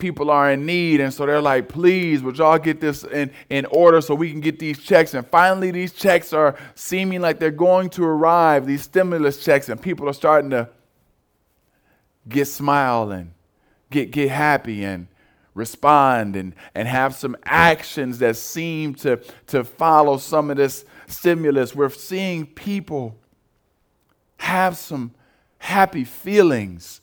people 0.01 0.29
are 0.29 0.51
in 0.51 0.65
need. 0.65 0.99
And 0.99 1.13
so 1.13 1.25
they're 1.25 1.41
like, 1.41 1.69
please, 1.69 2.21
would 2.23 2.37
y'all 2.37 2.57
get 2.57 2.81
this 2.81 3.05
in, 3.05 3.31
in 3.49 3.65
order 3.67 4.01
so 4.01 4.13
we 4.15 4.31
can 4.31 4.41
get 4.41 4.59
these 4.59 4.79
checks? 4.79 5.13
And 5.13 5.25
finally, 5.27 5.71
these 5.71 5.93
checks 5.93 6.33
are 6.33 6.57
seeming 6.75 7.21
like 7.21 7.39
they're 7.39 7.51
going 7.51 7.89
to 7.91 8.03
arrive, 8.03 8.65
these 8.65 8.81
stimulus 8.81 9.41
checks, 9.41 9.69
and 9.69 9.81
people 9.81 10.09
are 10.09 10.13
starting 10.13 10.49
to 10.49 10.67
get 12.27 12.47
smiling, 12.47 13.33
get, 13.89 14.11
get 14.11 14.29
happy 14.29 14.83
and 14.83 15.07
respond 15.53 16.35
and, 16.35 16.55
and 16.73 16.87
have 16.87 17.13
some 17.15 17.37
actions 17.43 18.19
that 18.19 18.35
seem 18.35 18.95
to, 18.95 19.17
to 19.47 19.63
follow 19.63 20.17
some 20.17 20.49
of 20.49 20.57
this 20.57 20.83
stimulus. 21.07 21.75
We're 21.75 21.89
seeing 21.89 22.45
people 22.47 23.15
have 24.37 24.75
some 24.77 25.11
happy 25.59 26.03
feelings 26.03 27.01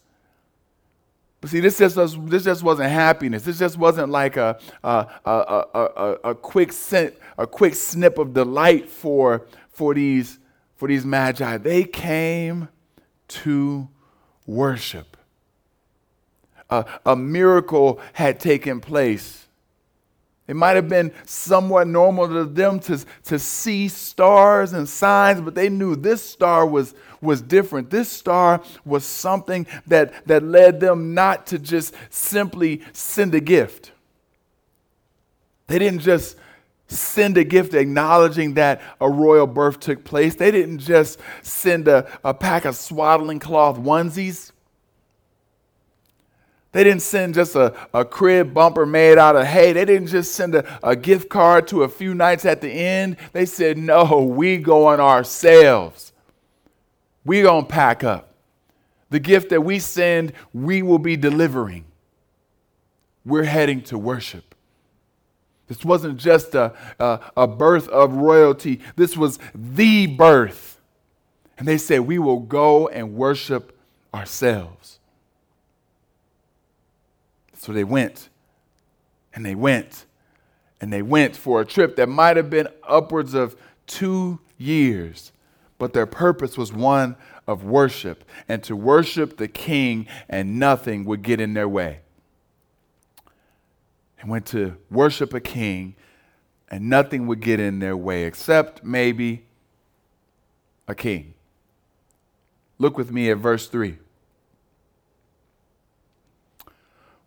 but 1.40 1.50
see, 1.50 1.60
this 1.60 1.78
just, 1.78 1.96
this 2.26 2.44
just 2.44 2.62
wasn't 2.62 2.90
happiness. 2.90 3.42
This 3.44 3.58
just 3.58 3.78
wasn't 3.78 4.10
like 4.10 4.36
a, 4.36 4.58
a, 4.82 5.06
a, 5.24 6.16
a, 6.24 6.34
quick, 6.34 6.72
scent, 6.72 7.14
a 7.36 7.46
quick 7.46 7.74
snip 7.74 8.18
of 8.18 8.34
delight 8.34 8.90
for, 8.90 9.46
for, 9.70 9.94
these, 9.94 10.38
for 10.76 10.88
these 10.88 11.04
magi. 11.04 11.56
They 11.58 11.84
came 11.84 12.68
to 13.28 13.88
worship. 14.46 15.16
A 16.70 17.16
miracle 17.16 17.98
had 18.12 18.40
taken 18.40 18.80
place. 18.80 19.47
It 20.48 20.56
might 20.56 20.76
have 20.76 20.88
been 20.88 21.12
somewhat 21.26 21.86
normal 21.86 22.26
to 22.26 22.44
them 22.46 22.80
to, 22.80 23.04
to 23.24 23.38
see 23.38 23.86
stars 23.88 24.72
and 24.72 24.88
signs, 24.88 25.42
but 25.42 25.54
they 25.54 25.68
knew 25.68 25.94
this 25.94 26.24
star 26.24 26.66
was, 26.66 26.94
was 27.20 27.42
different. 27.42 27.90
This 27.90 28.08
star 28.08 28.62
was 28.86 29.04
something 29.04 29.66
that, 29.86 30.26
that 30.26 30.42
led 30.42 30.80
them 30.80 31.12
not 31.12 31.46
to 31.48 31.58
just 31.58 31.94
simply 32.08 32.80
send 32.94 33.34
a 33.34 33.40
gift. 33.40 33.92
They 35.66 35.78
didn't 35.78 36.00
just 36.00 36.38
send 36.86 37.36
a 37.36 37.44
gift 37.44 37.74
acknowledging 37.74 38.54
that 38.54 38.80
a 39.02 39.10
royal 39.10 39.46
birth 39.46 39.78
took 39.80 40.02
place. 40.02 40.34
They 40.34 40.50
didn't 40.50 40.78
just 40.78 41.20
send 41.42 41.88
a, 41.88 42.10
a 42.24 42.32
pack 42.32 42.64
of 42.64 42.74
swaddling 42.74 43.38
cloth 43.38 43.76
onesies. 43.76 44.52
They 46.78 46.84
didn't 46.84 47.02
send 47.02 47.34
just 47.34 47.56
a, 47.56 47.74
a 47.92 48.04
crib 48.04 48.54
bumper 48.54 48.86
made 48.86 49.18
out 49.18 49.34
of 49.34 49.44
hay. 49.46 49.72
They 49.72 49.84
didn't 49.84 50.06
just 50.06 50.36
send 50.36 50.54
a, 50.54 50.78
a 50.86 50.94
gift 50.94 51.28
card 51.28 51.66
to 51.68 51.82
a 51.82 51.88
few 51.88 52.14
nights 52.14 52.44
at 52.44 52.60
the 52.60 52.70
end. 52.70 53.16
They 53.32 53.46
said, 53.46 53.76
no, 53.76 54.22
we 54.22 54.58
going 54.58 55.00
ourselves 55.00 56.12
we 57.28 57.42
going 57.42 57.66
to 57.66 57.70
pack 57.70 58.02
up. 58.02 58.34
The 59.10 59.20
gift 59.20 59.50
that 59.50 59.60
we 59.60 59.78
send, 59.78 60.32
we 60.54 60.82
will 60.82 60.98
be 60.98 61.14
delivering. 61.14 61.84
We're 63.24 63.44
heading 63.44 63.82
to 63.82 63.98
worship. 63.98 64.54
This 65.66 65.84
wasn't 65.84 66.16
just 66.16 66.54
a, 66.54 66.74
a, 66.98 67.20
a, 67.36 67.46
birth 67.46 67.86
of 67.88 68.14
royalty, 68.14 68.80
this 68.96 69.14
was 69.14 69.38
the 69.54 70.06
birth. 70.06 70.80
And 71.58 71.68
they 71.68 71.76
said, 71.76 72.00
We 72.00 72.18
will 72.18 72.40
go 72.40 72.88
and 72.88 73.14
worship 73.14 73.78
ourselves. 74.14 74.97
So 77.58 77.72
they 77.72 77.84
went, 77.84 78.30
and 79.34 79.44
they 79.44 79.54
went, 79.54 80.06
and 80.80 80.90
they 80.90 81.02
went 81.02 81.36
for 81.36 81.60
a 81.60 81.66
trip 81.66 81.96
that 81.96 82.08
might 82.08 82.38
have 82.38 82.48
been 82.48 82.68
upwards 82.86 83.34
of 83.34 83.56
two 83.86 84.40
years 84.56 85.32
but 85.78 85.92
their 85.92 86.06
purpose 86.06 86.58
was 86.58 86.72
one 86.72 87.16
of 87.46 87.64
worship 87.64 88.24
and 88.48 88.62
to 88.64 88.76
worship 88.76 89.36
the 89.36 89.48
king, 89.48 90.06
and 90.28 90.58
nothing 90.58 91.04
would 91.04 91.22
get 91.22 91.40
in 91.40 91.54
their 91.54 91.68
way. 91.68 92.00
They 94.20 94.28
went 94.28 94.46
to 94.46 94.76
worship 94.90 95.32
a 95.32 95.40
king, 95.40 95.94
and 96.68 96.90
nothing 96.90 97.26
would 97.28 97.40
get 97.40 97.60
in 97.60 97.78
their 97.78 97.96
way 97.96 98.24
except 98.24 98.84
maybe 98.84 99.46
a 100.88 100.94
king. 100.94 101.34
Look 102.78 102.98
with 102.98 103.12
me 103.12 103.30
at 103.30 103.38
verse 103.38 103.68
3. 103.68 103.98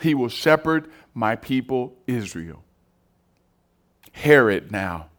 He 0.00 0.14
will 0.14 0.28
shepherd 0.28 0.90
my 1.14 1.36
people 1.36 1.96
Israel. 2.06 2.62
Herod 4.12 4.72
now 4.72 5.10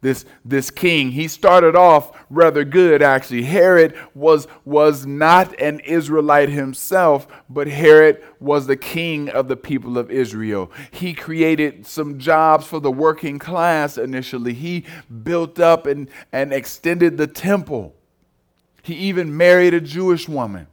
this, 0.00 0.24
this 0.44 0.70
king. 0.70 1.10
He 1.12 1.26
started 1.28 1.74
off 1.74 2.12
rather 2.30 2.64
good, 2.64 3.02
actually. 3.02 3.42
Herod 3.42 3.98
was, 4.14 4.46
was 4.64 5.06
not 5.06 5.58
an 5.60 5.80
Israelite 5.80 6.48
himself, 6.48 7.26
but 7.48 7.66
Herod 7.66 8.22
was 8.38 8.66
the 8.66 8.76
king 8.76 9.28
of 9.28 9.48
the 9.48 9.56
people 9.56 9.98
of 9.98 10.10
Israel. 10.10 10.70
He 10.90 11.14
created 11.14 11.86
some 11.86 12.18
jobs 12.18 12.66
for 12.66 12.80
the 12.80 12.92
working 12.92 13.38
class 13.38 13.98
initially. 13.98 14.54
He 14.54 14.84
built 15.22 15.58
up 15.58 15.86
and, 15.86 16.08
and 16.32 16.52
extended 16.52 17.16
the 17.16 17.26
temple. 17.26 17.94
He 18.82 18.94
even 18.94 19.36
married 19.36 19.74
a 19.74 19.80
Jewish 19.80 20.28
woman. 20.28 20.68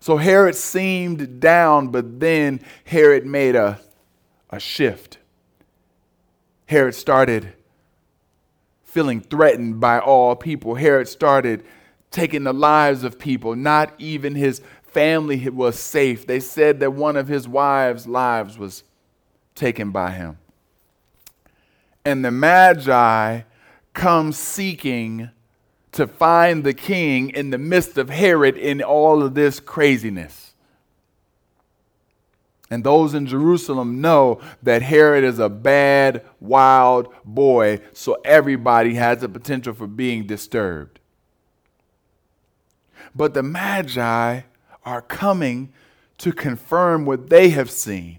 So 0.00 0.16
Herod 0.16 0.54
seemed 0.54 1.40
down, 1.40 1.88
but 1.88 2.20
then 2.20 2.60
Herod 2.84 3.26
made 3.26 3.56
a, 3.56 3.80
a 4.50 4.60
shift. 4.60 5.18
Herod 6.66 6.94
started 6.94 7.52
feeling 8.84 9.20
threatened 9.20 9.80
by 9.80 9.98
all 9.98 10.36
people. 10.36 10.74
Herod 10.74 11.08
started 11.08 11.64
taking 12.10 12.44
the 12.44 12.54
lives 12.54 13.04
of 13.04 13.18
people. 13.18 13.54
Not 13.54 13.92
even 13.98 14.34
his 14.34 14.62
family 14.82 15.48
was 15.48 15.78
safe. 15.78 16.26
They 16.26 16.40
said 16.40 16.80
that 16.80 16.92
one 16.92 17.16
of 17.16 17.28
his 17.28 17.46
wives' 17.46 18.06
lives 18.06 18.58
was 18.58 18.84
taken 19.54 19.90
by 19.90 20.12
him. 20.12 20.38
And 22.04 22.24
the 22.24 22.30
Magi 22.30 23.42
come 23.92 24.32
seeking 24.32 25.30
to 25.98 26.06
find 26.06 26.62
the 26.62 26.72
king 26.72 27.30
in 27.30 27.50
the 27.50 27.58
midst 27.58 27.98
of 27.98 28.08
Herod 28.08 28.56
in 28.56 28.82
all 28.82 29.20
of 29.20 29.34
this 29.34 29.58
craziness. 29.58 30.54
And 32.70 32.84
those 32.84 33.14
in 33.14 33.26
Jerusalem 33.26 34.00
know 34.00 34.40
that 34.62 34.80
Herod 34.80 35.24
is 35.24 35.40
a 35.40 35.48
bad, 35.48 36.24
wild 36.38 37.12
boy, 37.24 37.80
so 37.92 38.16
everybody 38.24 38.94
has 38.94 39.22
the 39.22 39.28
potential 39.28 39.74
for 39.74 39.88
being 39.88 40.24
disturbed. 40.24 41.00
But 43.12 43.34
the 43.34 43.42
Magi 43.42 44.42
are 44.84 45.02
coming 45.02 45.72
to 46.18 46.32
confirm 46.32 47.06
what 47.06 47.28
they 47.28 47.48
have 47.48 47.72
seen. 47.72 48.18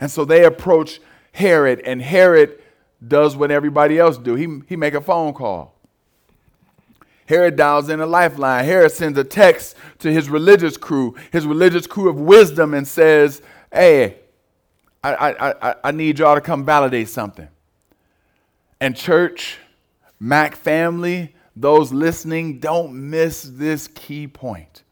And 0.00 0.10
so 0.10 0.24
they 0.24 0.46
approach 0.46 0.98
Herod, 1.32 1.80
and 1.80 2.00
Herod 2.00 2.58
does 3.06 3.36
what 3.36 3.50
everybody 3.50 3.98
else 3.98 4.16
do. 4.16 4.34
He, 4.34 4.62
he 4.66 4.76
make 4.76 4.94
a 4.94 5.02
phone 5.02 5.34
call. 5.34 5.74
Herod 7.30 7.54
dials 7.54 7.88
in 7.88 8.00
a 8.00 8.06
lifeline. 8.06 8.64
Herod 8.64 8.90
sends 8.90 9.16
a 9.16 9.22
text 9.22 9.76
to 10.00 10.12
his 10.12 10.28
religious 10.28 10.76
crew, 10.76 11.14
his 11.30 11.46
religious 11.46 11.86
crew 11.86 12.08
of 12.08 12.18
wisdom, 12.18 12.74
and 12.74 12.86
says, 12.86 13.40
Hey, 13.72 14.16
I, 15.04 15.14
I, 15.14 15.70
I, 15.70 15.74
I 15.84 15.90
need 15.92 16.18
y'all 16.18 16.34
to 16.34 16.40
come 16.40 16.64
validate 16.64 17.08
something. 17.08 17.46
And, 18.80 18.96
church, 18.96 19.58
Mac 20.18 20.56
family, 20.56 21.36
those 21.54 21.92
listening, 21.92 22.58
don't 22.58 22.94
miss 22.94 23.44
this 23.44 23.86
key 23.86 24.26
point 24.26 24.82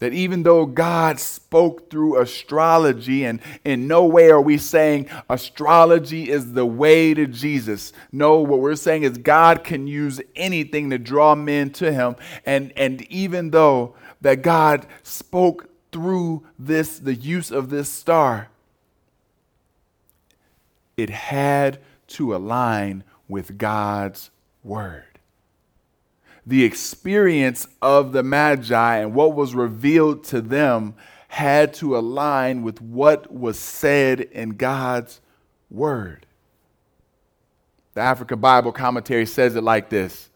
that 0.00 0.14
even 0.14 0.42
though 0.42 0.66
God 0.66 1.20
spoke 1.20 1.90
through 1.90 2.20
astrology, 2.20 3.24
and 3.24 3.40
in 3.64 3.86
no 3.86 4.06
way 4.06 4.30
are 4.30 4.40
we 4.40 4.58
saying 4.58 5.08
astrology 5.28 6.30
is 6.30 6.54
the 6.54 6.66
way 6.66 7.14
to 7.14 7.26
Jesus. 7.26 7.92
No, 8.10 8.40
what 8.40 8.60
we're 8.60 8.76
saying 8.76 9.04
is 9.04 9.18
God 9.18 9.62
can 9.62 9.86
use 9.86 10.20
anything 10.34 10.90
to 10.90 10.98
draw 10.98 11.34
men 11.34 11.70
to 11.72 11.92
Him. 11.92 12.16
And, 12.44 12.72
and 12.76 13.02
even 13.02 13.50
though 13.50 13.94
that 14.22 14.42
God 14.42 14.86
spoke 15.02 15.68
through 15.92 16.46
this, 16.58 16.98
the 16.98 17.14
use 17.14 17.50
of 17.50 17.68
this 17.68 17.90
star, 17.90 18.48
it 20.96 21.10
had 21.10 21.78
to 22.08 22.34
align 22.34 23.04
with 23.28 23.58
God's 23.58 24.30
word 24.64 25.09
the 26.46 26.64
experience 26.64 27.68
of 27.82 28.12
the 28.12 28.22
Magi 28.22 28.96
and 28.96 29.14
what 29.14 29.34
was 29.34 29.54
revealed 29.54 30.24
to 30.24 30.40
them 30.40 30.94
had 31.28 31.72
to 31.74 31.96
align 31.96 32.62
with 32.62 32.80
what 32.80 33.32
was 33.32 33.58
said 33.58 34.20
in 34.20 34.50
God's 34.50 35.20
Word. 35.70 36.26
The 37.94 38.00
African 38.00 38.40
Bible 38.40 38.72
commentary 38.72 39.26
says 39.26 39.54
it 39.56 39.62
like 39.62 39.90
this 39.90 40.30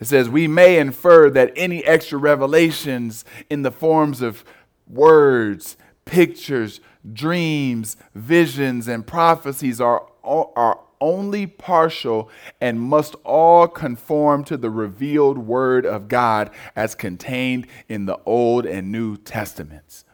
it 0.00 0.06
says, 0.06 0.28
We 0.28 0.46
may 0.46 0.78
infer 0.78 1.30
that 1.30 1.52
any 1.56 1.84
extra 1.84 2.18
revelations 2.18 3.24
in 3.48 3.62
the 3.62 3.70
forms 3.70 4.20
of 4.20 4.44
words, 4.86 5.76
pictures, 6.04 6.80
dreams, 7.12 7.96
visions, 8.14 8.88
and 8.88 9.06
prophecies 9.06 9.80
are, 9.80 10.06
are 10.22 10.80
only 11.04 11.46
partial 11.46 12.30
and 12.62 12.80
must 12.80 13.14
all 13.24 13.68
conform 13.68 14.42
to 14.44 14.56
the 14.56 14.70
revealed 14.70 15.36
word 15.36 15.84
of 15.84 16.08
God 16.08 16.50
as 16.74 16.94
contained 16.94 17.66
in 17.90 18.06
the 18.06 18.18
Old 18.24 18.64
and 18.64 18.90
New 18.90 19.18
Testaments. 19.18 20.06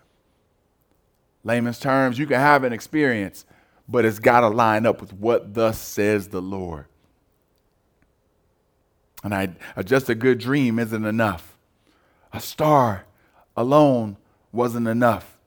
Layman's 1.45 1.79
terms, 1.79 2.19
you 2.19 2.27
can 2.27 2.41
have 2.41 2.65
an 2.65 2.73
experience, 2.73 3.47
but 3.89 4.05
it's 4.05 4.19
got 4.19 4.41
to 4.41 4.49
line 4.49 4.85
up 4.85 5.01
with 5.01 5.13
what 5.13 5.55
thus 5.55 5.79
says 5.79 6.29
the 6.29 6.43
Lord. 6.43 6.87
And 9.23 9.33
I, 9.33 9.51
just 9.85 10.09
a 10.09 10.15
good 10.17 10.39
dream 10.39 10.81
isn't 10.81 11.05
enough. 11.05 11.57
A 12.33 12.41
star 12.41 13.07
alone 13.57 14.17
wasn't 14.51 14.89
enough. 14.89 15.39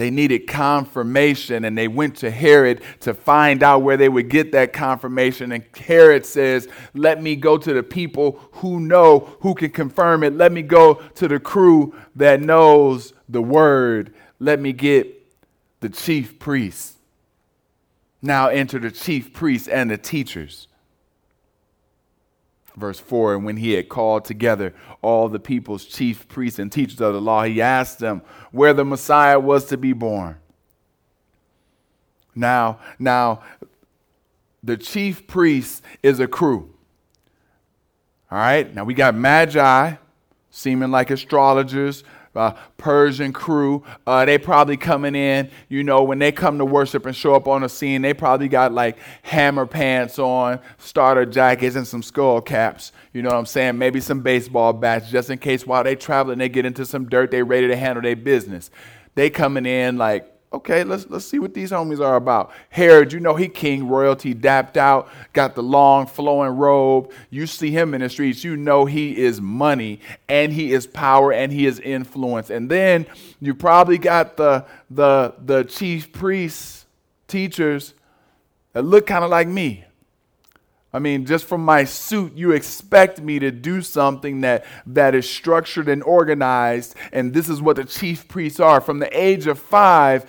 They 0.00 0.10
needed 0.10 0.46
confirmation 0.46 1.66
and 1.66 1.76
they 1.76 1.86
went 1.86 2.16
to 2.16 2.30
Herod 2.30 2.80
to 3.00 3.12
find 3.12 3.62
out 3.62 3.82
where 3.82 3.98
they 3.98 4.08
would 4.08 4.30
get 4.30 4.50
that 4.52 4.72
confirmation. 4.72 5.52
And 5.52 5.62
Herod 5.76 6.24
says, 6.24 6.68
Let 6.94 7.22
me 7.22 7.36
go 7.36 7.58
to 7.58 7.74
the 7.74 7.82
people 7.82 8.40
who 8.52 8.80
know, 8.80 9.36
who 9.40 9.54
can 9.54 9.68
confirm 9.68 10.24
it. 10.24 10.32
Let 10.32 10.52
me 10.52 10.62
go 10.62 10.94
to 11.16 11.28
the 11.28 11.38
crew 11.38 11.94
that 12.16 12.40
knows 12.40 13.12
the 13.28 13.42
word. 13.42 14.14
Let 14.38 14.58
me 14.58 14.72
get 14.72 15.14
the 15.80 15.90
chief 15.90 16.38
priests. 16.38 16.94
Now 18.22 18.48
enter 18.48 18.78
the 18.78 18.90
chief 18.90 19.34
priests 19.34 19.68
and 19.68 19.90
the 19.90 19.98
teachers. 19.98 20.66
Verse 22.76 22.98
4 22.98 23.34
And 23.34 23.44
when 23.44 23.56
he 23.56 23.72
had 23.72 23.88
called 23.88 24.24
together 24.24 24.74
all 25.02 25.28
the 25.28 25.40
people's 25.40 25.84
chief 25.84 26.28
priests 26.28 26.58
and 26.58 26.70
teachers 26.70 27.00
of 27.00 27.14
the 27.14 27.20
law, 27.20 27.44
he 27.44 27.60
asked 27.60 27.98
them 27.98 28.22
where 28.52 28.72
the 28.72 28.84
Messiah 28.84 29.38
was 29.38 29.66
to 29.66 29.76
be 29.76 29.92
born. 29.92 30.36
Now, 32.34 32.78
now, 32.98 33.42
the 34.62 34.76
chief 34.76 35.26
priest 35.26 35.82
is 36.02 36.20
a 36.20 36.26
crew. 36.26 36.74
All 38.30 38.38
right, 38.38 38.72
now 38.72 38.84
we 38.84 38.94
got 38.94 39.14
magi, 39.14 39.94
seeming 40.50 40.90
like 40.90 41.10
astrologers, 41.10 42.04
uh, 42.34 42.52
Persian 42.76 43.32
crew. 43.32 43.84
Uh, 44.06 44.24
they 44.24 44.38
probably 44.38 44.76
coming 44.76 45.14
in, 45.14 45.50
you 45.68 45.82
know, 45.82 46.02
when 46.02 46.18
they 46.18 46.32
come 46.32 46.58
to 46.58 46.64
worship 46.64 47.06
and 47.06 47.14
show 47.14 47.34
up 47.34 47.48
on 47.48 47.62
the 47.62 47.68
scene, 47.68 48.02
they 48.02 48.14
probably 48.14 48.48
got 48.48 48.72
like 48.72 48.96
hammer 49.22 49.66
pants 49.66 50.18
on, 50.18 50.60
starter 50.78 51.26
jackets, 51.26 51.76
and 51.76 51.86
some 51.86 52.02
skull 52.02 52.40
caps. 52.40 52.92
You 53.12 53.22
know 53.22 53.30
what 53.30 53.38
I'm 53.38 53.46
saying? 53.46 53.78
Maybe 53.78 54.00
some 54.00 54.20
baseball 54.20 54.72
bats 54.72 55.10
just 55.10 55.30
in 55.30 55.38
case 55.38 55.66
while 55.66 55.82
they 55.82 55.96
travel 55.96 56.32
and 56.32 56.40
they 56.40 56.48
get 56.48 56.64
into 56.64 56.86
some 56.86 57.08
dirt, 57.08 57.30
they 57.30 57.42
ready 57.42 57.68
to 57.68 57.76
handle 57.76 58.02
their 58.02 58.16
business. 58.16 58.70
They 59.14 59.28
coming 59.30 59.66
in 59.66 59.98
like 59.98 60.29
okay, 60.52 60.84
let's 60.84 61.08
let's 61.08 61.24
see 61.24 61.38
what 61.38 61.54
these 61.54 61.70
homies 61.70 62.00
are 62.00 62.16
about. 62.16 62.52
Herod, 62.70 63.12
you 63.12 63.20
know 63.20 63.34
he 63.34 63.48
king 63.48 63.88
royalty, 63.88 64.34
dapped 64.34 64.76
out, 64.76 65.08
got 65.32 65.54
the 65.54 65.62
long 65.62 66.06
flowing 66.06 66.56
robe. 66.56 67.12
You 67.30 67.46
see 67.46 67.70
him 67.70 67.94
in 67.94 68.00
the 68.00 68.08
streets, 68.08 68.42
you 68.42 68.56
know 68.56 68.84
he 68.84 69.16
is 69.16 69.40
money 69.40 70.00
and 70.28 70.52
he 70.52 70.72
is 70.72 70.86
power 70.86 71.32
and 71.32 71.52
he 71.52 71.66
is 71.66 71.78
influence. 71.80 72.50
And 72.50 72.70
then 72.70 73.06
you 73.40 73.54
probably 73.54 73.98
got 73.98 74.36
the 74.36 74.64
the 74.90 75.34
the 75.44 75.64
chief 75.64 76.12
priests, 76.12 76.86
teachers 77.28 77.94
that 78.72 78.82
look 78.82 79.06
kind 79.06 79.24
of 79.24 79.30
like 79.30 79.48
me. 79.48 79.84
I 80.92 80.98
mean, 80.98 81.24
just 81.24 81.44
from 81.44 81.64
my 81.64 81.84
suit, 81.84 82.34
you 82.34 82.50
expect 82.52 83.20
me 83.20 83.38
to 83.38 83.52
do 83.52 83.80
something 83.80 84.40
that, 84.40 84.64
that 84.86 85.14
is 85.14 85.28
structured 85.30 85.88
and 85.88 86.02
organized, 86.02 86.96
and 87.12 87.32
this 87.32 87.48
is 87.48 87.62
what 87.62 87.76
the 87.76 87.84
chief 87.84 88.26
priests 88.26 88.58
are. 88.58 88.80
From 88.80 88.98
the 88.98 89.18
age 89.18 89.46
of 89.46 89.58
five, 89.58 90.28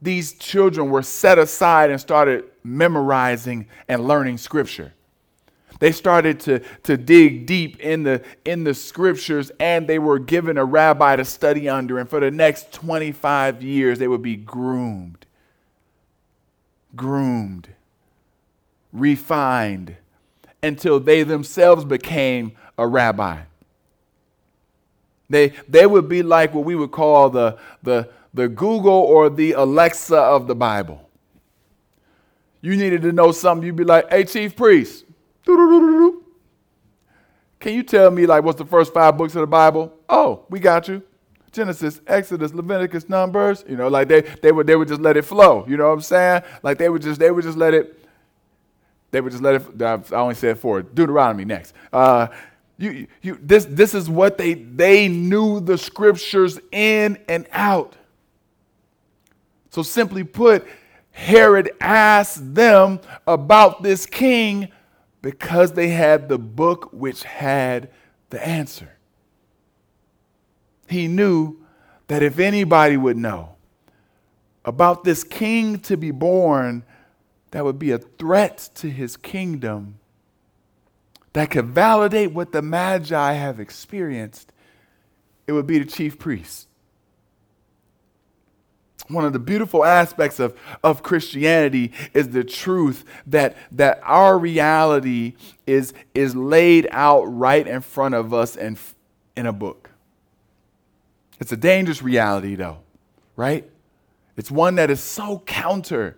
these 0.00 0.32
children 0.34 0.90
were 0.90 1.02
set 1.02 1.38
aside 1.38 1.90
and 1.90 2.00
started 2.00 2.44
memorizing 2.62 3.66
and 3.88 4.06
learning 4.06 4.38
scripture. 4.38 4.94
They 5.80 5.92
started 5.92 6.40
to, 6.40 6.60
to 6.84 6.96
dig 6.96 7.46
deep 7.46 7.80
in 7.80 8.04
the, 8.04 8.22
in 8.44 8.64
the 8.64 8.74
scriptures 8.74 9.50
and 9.58 9.86
they 9.86 9.98
were 9.98 10.18
given 10.18 10.56
a 10.56 10.64
rabbi 10.64 11.16
to 11.16 11.24
study 11.24 11.68
under. 11.68 11.98
And 11.98 12.08
for 12.08 12.20
the 12.20 12.30
next 12.30 12.72
25 12.72 13.62
years, 13.62 13.98
they 13.98 14.08
would 14.08 14.22
be 14.22 14.36
groomed, 14.36 15.26
groomed, 16.94 17.68
refined 18.94 19.96
until 20.62 20.98
they 20.98 21.22
themselves 21.22 21.84
became 21.84 22.52
a 22.78 22.86
rabbi. 22.86 23.40
They, 25.28 25.48
they 25.68 25.86
would 25.86 26.08
be 26.08 26.22
like 26.22 26.54
what 26.54 26.64
we 26.64 26.74
would 26.74 26.92
call 26.92 27.28
the, 27.28 27.58
the, 27.82 28.08
the 28.32 28.48
Google 28.48 28.92
or 28.92 29.28
the 29.28 29.52
Alexa 29.52 30.16
of 30.16 30.46
the 30.46 30.54
Bible. 30.54 31.06
You 32.62 32.76
needed 32.76 33.02
to 33.02 33.12
know 33.12 33.32
something, 33.32 33.66
you'd 33.66 33.76
be 33.76 33.84
like, 33.84 34.08
hey, 34.10 34.24
chief 34.24 34.56
priest, 34.56 35.04
can 37.64 37.72
you 37.72 37.82
tell 37.82 38.10
me 38.10 38.26
like 38.26 38.44
what's 38.44 38.58
the 38.58 38.64
first 38.64 38.94
five 38.94 39.16
books 39.16 39.34
of 39.34 39.40
the 39.40 39.46
Bible? 39.46 39.92
Oh, 40.08 40.44
we 40.48 40.60
got 40.60 40.88
you. 40.88 41.02
Genesis, 41.50 42.00
Exodus, 42.06 42.52
Leviticus, 42.52 43.08
Numbers. 43.08 43.64
You 43.68 43.76
know, 43.76 43.88
like 43.88 44.08
they 44.08 44.20
they 44.20 44.52
would 44.52 44.66
they 44.66 44.76
would 44.76 44.88
just 44.88 45.00
let 45.00 45.16
it 45.16 45.22
flow. 45.22 45.64
You 45.68 45.76
know 45.76 45.86
what 45.88 45.94
I'm 45.94 46.00
saying? 46.00 46.42
Like 46.62 46.78
they 46.78 46.88
would 46.88 47.00
just 47.00 47.20
they 47.20 47.30
would 47.30 47.44
just 47.44 47.56
let 47.56 47.72
it. 47.72 48.03
They 49.14 49.20
would 49.20 49.30
just 49.30 49.44
let 49.44 49.62
it. 49.62 49.80
I 49.80 50.16
only 50.16 50.34
said 50.34 50.58
four. 50.58 50.82
Deuteronomy 50.82 51.44
next. 51.44 51.72
Uh, 51.92 52.26
you 52.76 53.06
you 53.22 53.38
this 53.40 53.64
this 53.64 53.94
is 53.94 54.10
what 54.10 54.38
they 54.38 54.54
they 54.54 55.06
knew 55.06 55.60
the 55.60 55.78
scriptures 55.78 56.58
in 56.72 57.18
and 57.28 57.46
out. 57.52 57.94
So, 59.70 59.82
simply 59.82 60.24
put, 60.24 60.66
Herod 61.12 61.70
asked 61.80 62.56
them 62.56 62.98
about 63.24 63.84
this 63.84 64.04
king 64.04 64.72
because 65.22 65.74
they 65.74 65.90
had 65.90 66.28
the 66.28 66.38
book 66.38 66.88
which 66.92 67.22
had 67.22 67.90
the 68.30 68.44
answer. 68.44 68.96
He 70.88 71.06
knew 71.06 71.58
that 72.08 72.24
if 72.24 72.40
anybody 72.40 72.96
would 72.96 73.16
know 73.16 73.54
about 74.64 75.04
this 75.04 75.22
king 75.22 75.78
to 75.82 75.96
be 75.96 76.10
born, 76.10 76.82
that 77.54 77.64
would 77.64 77.78
be 77.78 77.92
a 77.92 77.98
threat 77.98 78.68
to 78.74 78.90
his 78.90 79.16
kingdom, 79.16 80.00
that 81.34 81.52
could 81.52 81.66
validate 81.66 82.32
what 82.32 82.50
the 82.50 82.60
Magi 82.60 83.32
have 83.34 83.60
experienced, 83.60 84.52
it 85.46 85.52
would 85.52 85.64
be 85.64 85.78
the 85.78 85.84
chief 85.84 86.18
priest. 86.18 86.66
one 89.06 89.24
of 89.24 89.32
the 89.32 89.38
beautiful 89.38 89.84
aspects 89.84 90.40
of, 90.40 90.58
of 90.82 91.04
Christianity 91.04 91.92
is 92.12 92.30
the 92.30 92.42
truth 92.42 93.04
that, 93.28 93.56
that 93.70 94.00
our 94.02 94.36
reality 94.36 95.34
is, 95.64 95.94
is 96.12 96.34
laid 96.34 96.88
out 96.90 97.22
right 97.22 97.68
in 97.68 97.82
front 97.82 98.16
of 98.16 98.34
us 98.34 98.56
in, 98.56 98.76
in 99.36 99.46
a 99.46 99.52
book. 99.52 99.90
It's 101.38 101.52
a 101.52 101.56
dangerous 101.56 102.02
reality, 102.02 102.56
though, 102.56 102.78
right? 103.36 103.70
It's 104.36 104.50
one 104.50 104.74
that 104.74 104.90
is 104.90 104.98
so 104.98 105.40
counter. 105.46 106.16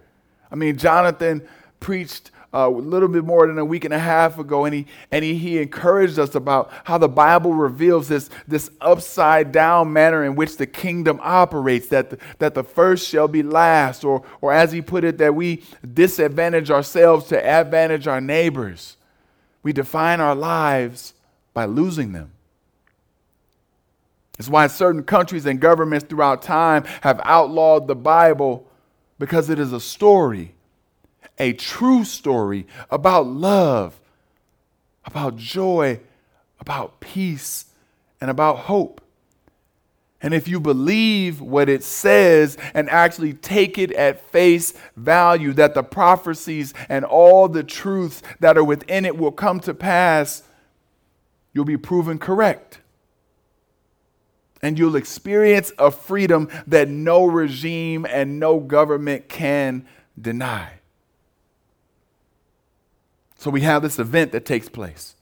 I 0.56 0.58
mean, 0.58 0.78
Jonathan 0.78 1.46
preached 1.80 2.30
uh, 2.54 2.60
a 2.60 2.70
little 2.70 3.08
bit 3.08 3.24
more 3.24 3.46
than 3.46 3.58
a 3.58 3.64
week 3.64 3.84
and 3.84 3.92
a 3.92 3.98
half 3.98 4.38
ago, 4.38 4.64
and 4.64 4.74
he 4.74 4.86
and 5.12 5.22
he, 5.22 5.34
he 5.34 5.58
encouraged 5.60 6.18
us 6.18 6.34
about 6.34 6.72
how 6.84 6.96
the 6.96 7.10
Bible 7.10 7.52
reveals 7.52 8.08
this 8.08 8.30
this 8.48 8.70
upside 8.80 9.52
down 9.52 9.92
manner 9.92 10.24
in 10.24 10.34
which 10.34 10.56
the 10.56 10.66
kingdom 10.66 11.20
operates. 11.22 11.88
That 11.88 12.08
the, 12.08 12.18
that 12.38 12.54
the 12.54 12.64
first 12.64 13.06
shall 13.06 13.28
be 13.28 13.42
last, 13.42 14.02
or 14.02 14.24
or 14.40 14.50
as 14.54 14.72
he 14.72 14.80
put 14.80 15.04
it, 15.04 15.18
that 15.18 15.34
we 15.34 15.62
disadvantage 15.92 16.70
ourselves 16.70 17.26
to 17.26 17.46
advantage 17.46 18.06
our 18.06 18.22
neighbors. 18.22 18.96
We 19.62 19.74
define 19.74 20.20
our 20.22 20.34
lives 20.34 21.12
by 21.52 21.66
losing 21.66 22.12
them. 22.12 22.32
It's 24.38 24.48
why 24.48 24.68
certain 24.68 25.02
countries 25.02 25.44
and 25.44 25.60
governments 25.60 26.06
throughout 26.08 26.40
time 26.40 26.84
have 27.02 27.20
outlawed 27.24 27.88
the 27.88 27.96
Bible 27.96 28.65
because 29.18 29.50
it 29.50 29.58
is 29.58 29.72
a 29.72 29.80
story 29.80 30.56
a 31.38 31.52
true 31.52 32.04
story 32.04 32.66
about 32.90 33.26
love, 33.26 34.00
about 35.04 35.36
joy, 35.36 36.00
about 36.60 37.00
peace, 37.00 37.66
and 38.20 38.30
about 38.30 38.60
hope. 38.60 39.00
And 40.22 40.32
if 40.32 40.48
you 40.48 40.58
believe 40.58 41.40
what 41.40 41.68
it 41.68 41.84
says 41.84 42.56
and 42.72 42.88
actually 42.88 43.34
take 43.34 43.76
it 43.76 43.92
at 43.92 44.26
face 44.32 44.72
value, 44.96 45.52
that 45.52 45.74
the 45.74 45.82
prophecies 45.82 46.72
and 46.88 47.04
all 47.04 47.48
the 47.48 47.62
truths 47.62 48.22
that 48.40 48.56
are 48.56 48.64
within 48.64 49.04
it 49.04 49.18
will 49.18 49.30
come 49.30 49.60
to 49.60 49.74
pass, 49.74 50.42
you'll 51.52 51.66
be 51.66 51.76
proven 51.76 52.18
correct. 52.18 52.80
And 54.66 54.76
you'll 54.76 54.96
experience 54.96 55.70
a 55.78 55.92
freedom 55.92 56.48
that 56.66 56.88
no 56.88 57.24
regime 57.24 58.04
and 58.04 58.40
no 58.40 58.58
government 58.58 59.28
can 59.28 59.86
deny. 60.20 60.80
So 63.36 63.48
we 63.48 63.60
have 63.60 63.82
this 63.82 64.00
event 64.00 64.32
that 64.32 64.44
takes 64.44 64.68
place. 64.68 65.14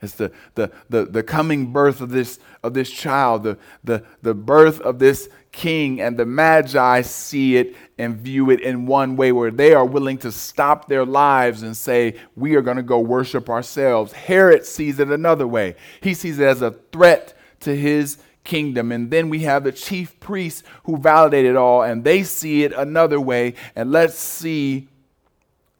It's 0.00 0.14
the, 0.14 0.32
the, 0.54 0.72
the, 0.88 1.04
the 1.04 1.22
coming 1.22 1.70
birth 1.70 2.00
of 2.00 2.08
this, 2.08 2.38
of 2.62 2.72
this 2.72 2.90
child, 2.90 3.42
the, 3.42 3.58
the, 3.84 4.02
the 4.22 4.32
birth 4.32 4.80
of 4.80 4.98
this 4.98 5.28
king, 5.52 6.00
and 6.00 6.16
the 6.16 6.24
Magi 6.24 7.02
see 7.02 7.56
it 7.56 7.76
and 7.98 8.16
view 8.16 8.48
it 8.48 8.62
in 8.62 8.86
one 8.86 9.16
way 9.16 9.32
where 9.32 9.50
they 9.50 9.74
are 9.74 9.84
willing 9.84 10.16
to 10.18 10.32
stop 10.32 10.88
their 10.88 11.04
lives 11.04 11.62
and 11.62 11.76
say, 11.76 12.14
We 12.36 12.54
are 12.54 12.62
going 12.62 12.78
to 12.78 12.82
go 12.82 13.00
worship 13.00 13.50
ourselves. 13.50 14.14
Herod 14.14 14.64
sees 14.64 14.98
it 14.98 15.10
another 15.10 15.46
way. 15.46 15.76
He 16.00 16.14
sees 16.14 16.38
it 16.38 16.46
as 16.46 16.62
a 16.62 16.70
threat 16.70 17.33
to 17.64 17.76
his 17.76 18.18
kingdom. 18.44 18.92
And 18.92 19.10
then 19.10 19.28
we 19.28 19.40
have 19.40 19.64
the 19.64 19.72
chief 19.72 20.18
priests 20.20 20.62
who 20.84 20.96
validate 20.96 21.44
it 21.44 21.56
all, 21.56 21.82
and 21.82 22.04
they 22.04 22.22
see 22.22 22.64
it 22.64 22.72
another 22.72 23.20
way. 23.20 23.54
And 23.74 23.90
let's 23.90 24.14
see 24.14 24.88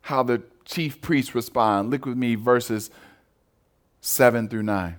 how 0.03 0.23
the 0.23 0.43
chief 0.65 1.01
priests 1.01 1.35
respond. 1.35 1.91
Look 1.91 2.07
with 2.07 2.17
me, 2.17 2.35
verses 2.35 2.91
7 4.01 4.49
through 4.49 4.65
9. 4.65 4.97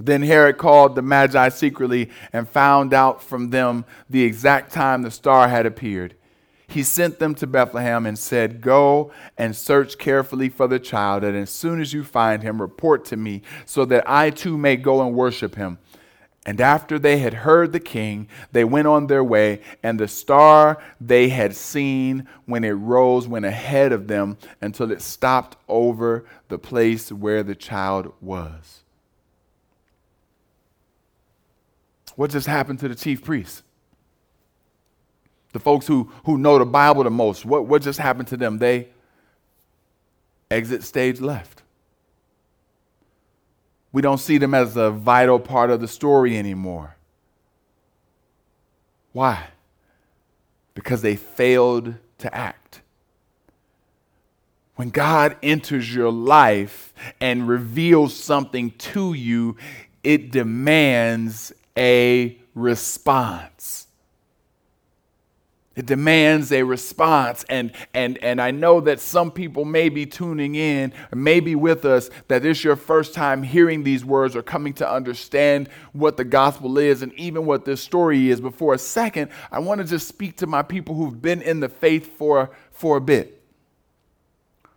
Then 0.00 0.22
Herod 0.22 0.58
called 0.58 0.96
the 0.96 1.02
Magi 1.02 1.48
secretly 1.50 2.10
and 2.32 2.48
found 2.48 2.92
out 2.92 3.22
from 3.22 3.50
them 3.50 3.84
the 4.10 4.24
exact 4.24 4.72
time 4.72 5.02
the 5.02 5.10
star 5.10 5.48
had 5.48 5.66
appeared. 5.66 6.14
He 6.66 6.82
sent 6.82 7.18
them 7.18 7.34
to 7.36 7.46
Bethlehem 7.46 8.06
and 8.06 8.18
said, 8.18 8.60
Go 8.60 9.12
and 9.36 9.54
search 9.54 9.98
carefully 9.98 10.48
for 10.48 10.66
the 10.66 10.78
child, 10.78 11.22
and 11.22 11.36
as 11.36 11.50
soon 11.50 11.80
as 11.80 11.92
you 11.92 12.04
find 12.04 12.42
him, 12.42 12.60
report 12.60 13.04
to 13.06 13.16
me, 13.16 13.42
so 13.66 13.84
that 13.84 14.08
I 14.08 14.30
too 14.30 14.56
may 14.56 14.76
go 14.76 15.06
and 15.06 15.14
worship 15.14 15.56
him. 15.56 15.78
And 16.46 16.60
after 16.60 16.98
they 16.98 17.18
had 17.18 17.32
heard 17.32 17.72
the 17.72 17.80
king, 17.80 18.28
they 18.52 18.64
went 18.64 18.86
on 18.86 19.06
their 19.06 19.24
way, 19.24 19.60
and 19.82 19.98
the 19.98 20.08
star 20.08 20.82
they 21.00 21.30
had 21.30 21.56
seen 21.56 22.28
when 22.44 22.64
it 22.64 22.72
rose 22.72 23.26
went 23.26 23.46
ahead 23.46 23.92
of 23.92 24.08
them 24.08 24.36
until 24.60 24.90
it 24.90 25.00
stopped 25.00 25.56
over 25.68 26.26
the 26.48 26.58
place 26.58 27.10
where 27.10 27.42
the 27.42 27.54
child 27.54 28.12
was. 28.20 28.82
What 32.16 32.30
just 32.30 32.46
happened 32.46 32.78
to 32.80 32.88
the 32.88 32.94
chief 32.94 33.24
priests? 33.24 33.63
The 35.54 35.60
folks 35.60 35.86
who, 35.86 36.12
who 36.26 36.36
know 36.36 36.58
the 36.58 36.66
Bible 36.66 37.04
the 37.04 37.10
most, 37.10 37.46
what, 37.46 37.64
what 37.64 37.80
just 37.80 37.98
happened 37.98 38.28
to 38.28 38.36
them? 38.36 38.58
They 38.58 38.88
exit 40.50 40.82
stage 40.82 41.20
left 41.20 41.62
we 43.94 44.02
don't 44.02 44.18
see 44.18 44.38
them 44.38 44.54
as 44.54 44.76
a 44.76 44.90
vital 44.90 45.38
part 45.38 45.70
of 45.70 45.80
the 45.80 45.86
story 45.86 46.36
anymore. 46.36 46.96
Why? 49.12 49.50
Because 50.74 51.00
they 51.00 51.14
failed 51.14 51.94
to 52.18 52.34
act. 52.34 52.80
When 54.74 54.90
God 54.90 55.36
enters 55.44 55.94
your 55.94 56.10
life 56.10 56.92
and 57.20 57.46
reveals 57.46 58.16
something 58.16 58.72
to 58.72 59.12
you, 59.12 59.56
it 60.02 60.32
demands 60.32 61.52
a 61.78 62.36
response. 62.56 63.86
It 65.76 65.86
demands 65.86 66.52
a 66.52 66.62
response. 66.62 67.44
And, 67.48 67.72
and, 67.92 68.18
and 68.22 68.40
I 68.40 68.52
know 68.52 68.80
that 68.82 69.00
some 69.00 69.30
people 69.30 69.64
may 69.64 69.88
be 69.88 70.06
tuning 70.06 70.54
in, 70.54 70.92
or 71.12 71.16
maybe 71.16 71.54
with 71.56 71.84
us, 71.84 72.10
that 72.28 72.42
this 72.42 72.58
is 72.58 72.64
your 72.64 72.76
first 72.76 73.12
time 73.12 73.42
hearing 73.42 73.82
these 73.82 74.04
words 74.04 74.36
or 74.36 74.42
coming 74.42 74.72
to 74.74 74.90
understand 74.90 75.68
what 75.92 76.16
the 76.16 76.24
gospel 76.24 76.78
is 76.78 77.02
and 77.02 77.12
even 77.14 77.44
what 77.44 77.64
this 77.64 77.82
story 77.82 78.30
is. 78.30 78.40
But 78.40 78.54
for 78.54 78.74
a 78.74 78.78
second, 78.78 79.30
I 79.50 79.58
want 79.58 79.80
to 79.80 79.86
just 79.86 80.06
speak 80.06 80.36
to 80.38 80.46
my 80.46 80.62
people 80.62 80.94
who've 80.94 81.20
been 81.20 81.42
in 81.42 81.60
the 81.60 81.68
faith 81.68 82.16
for, 82.16 82.50
for 82.70 82.96
a 82.96 83.00
bit. 83.00 83.40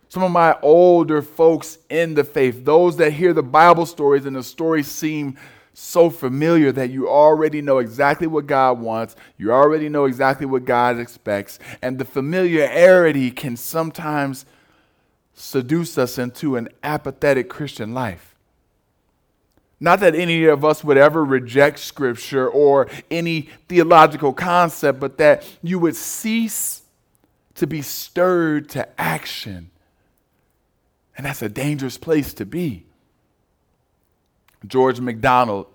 Some 0.08 0.22
of 0.22 0.32
my 0.32 0.56
older 0.62 1.20
folks 1.20 1.78
in 1.90 2.14
the 2.14 2.24
faith, 2.24 2.64
those 2.64 2.96
that 2.96 3.12
hear 3.12 3.34
the 3.34 3.42
Bible 3.42 3.84
stories 3.84 4.24
and 4.24 4.34
the 4.34 4.42
stories 4.42 4.88
seem 4.88 5.36
so 5.80 6.10
familiar 6.10 6.72
that 6.72 6.90
you 6.90 7.08
already 7.08 7.62
know 7.62 7.78
exactly 7.78 8.26
what 8.26 8.48
God 8.48 8.80
wants, 8.80 9.14
you 9.36 9.52
already 9.52 9.88
know 9.88 10.06
exactly 10.06 10.44
what 10.44 10.64
God 10.64 10.98
expects, 10.98 11.60
and 11.80 11.98
the 11.98 12.04
familiarity 12.04 13.30
can 13.30 13.56
sometimes 13.56 14.44
seduce 15.34 15.96
us 15.96 16.18
into 16.18 16.56
an 16.56 16.68
apathetic 16.82 17.48
Christian 17.48 17.94
life. 17.94 18.34
Not 19.78 20.00
that 20.00 20.16
any 20.16 20.46
of 20.46 20.64
us 20.64 20.82
would 20.82 20.96
ever 20.96 21.24
reject 21.24 21.78
Scripture 21.78 22.48
or 22.48 22.88
any 23.08 23.42
theological 23.68 24.32
concept, 24.32 24.98
but 24.98 25.16
that 25.18 25.48
you 25.62 25.78
would 25.78 25.94
cease 25.94 26.82
to 27.54 27.68
be 27.68 27.82
stirred 27.82 28.68
to 28.70 29.00
action. 29.00 29.70
And 31.16 31.24
that's 31.24 31.42
a 31.42 31.48
dangerous 31.48 31.98
place 31.98 32.34
to 32.34 32.44
be. 32.44 32.87
George 34.66 35.00
MacDonald, 35.00 35.66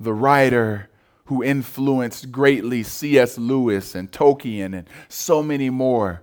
the 0.00 0.12
writer 0.12 0.88
who 1.26 1.42
influenced 1.42 2.30
greatly 2.30 2.82
C.S. 2.82 3.38
Lewis 3.38 3.94
and 3.94 4.10
Tolkien 4.10 4.76
and 4.76 4.88
so 5.08 5.42
many 5.42 5.70
more. 5.70 6.22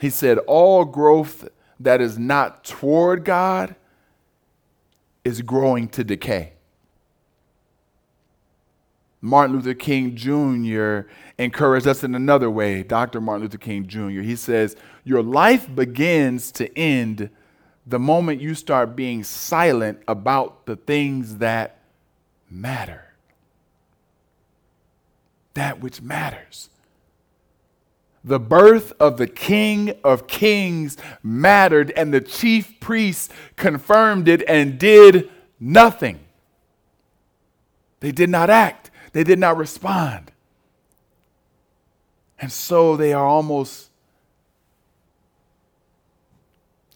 He 0.00 0.10
said, 0.10 0.38
All 0.38 0.84
growth 0.84 1.48
that 1.80 2.00
is 2.00 2.18
not 2.18 2.64
toward 2.64 3.24
God 3.24 3.74
is 5.24 5.42
growing 5.42 5.88
to 5.88 6.04
decay. 6.04 6.52
Martin 9.20 9.56
Luther 9.56 9.72
King 9.72 10.14
Jr. 10.14 11.08
encouraged 11.38 11.86
us 11.86 12.04
in 12.04 12.14
another 12.14 12.50
way. 12.50 12.82
Dr. 12.82 13.22
Martin 13.22 13.44
Luther 13.44 13.56
King 13.56 13.86
Jr. 13.86 14.20
He 14.20 14.36
says, 14.36 14.76
Your 15.02 15.22
life 15.22 15.74
begins 15.74 16.52
to 16.52 16.78
end 16.78 17.30
the 17.86 17.98
moment 17.98 18.40
you 18.40 18.54
start 18.54 18.96
being 18.96 19.22
silent 19.22 20.02
about 20.08 20.66
the 20.66 20.76
things 20.76 21.38
that 21.38 21.78
matter. 22.50 23.14
That 25.54 25.80
which 25.80 26.00
matters. 26.00 26.70
The 28.24 28.40
birth 28.40 28.92
of 28.98 29.18
the 29.18 29.26
King 29.26 29.94
of 30.02 30.26
Kings 30.26 30.96
mattered, 31.22 31.92
and 31.94 32.12
the 32.12 32.22
chief 32.22 32.80
priests 32.80 33.28
confirmed 33.56 34.28
it 34.28 34.42
and 34.48 34.78
did 34.78 35.28
nothing. 35.60 36.20
They 38.00 38.12
did 38.12 38.30
not 38.30 38.48
act, 38.48 38.90
they 39.12 39.24
did 39.24 39.38
not 39.38 39.58
respond. 39.58 40.32
And 42.38 42.50
so 42.50 42.96
they 42.96 43.12
are 43.12 43.26
almost 43.26 43.90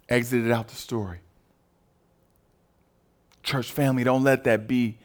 exited 0.09 0.51
out 0.51 0.69
the 0.69 0.75
story. 0.75 1.21
Church 3.43 3.71
family, 3.71 4.05
don't 4.05 4.25
let 4.25 4.45
that 4.45 4.67
be 4.67 4.99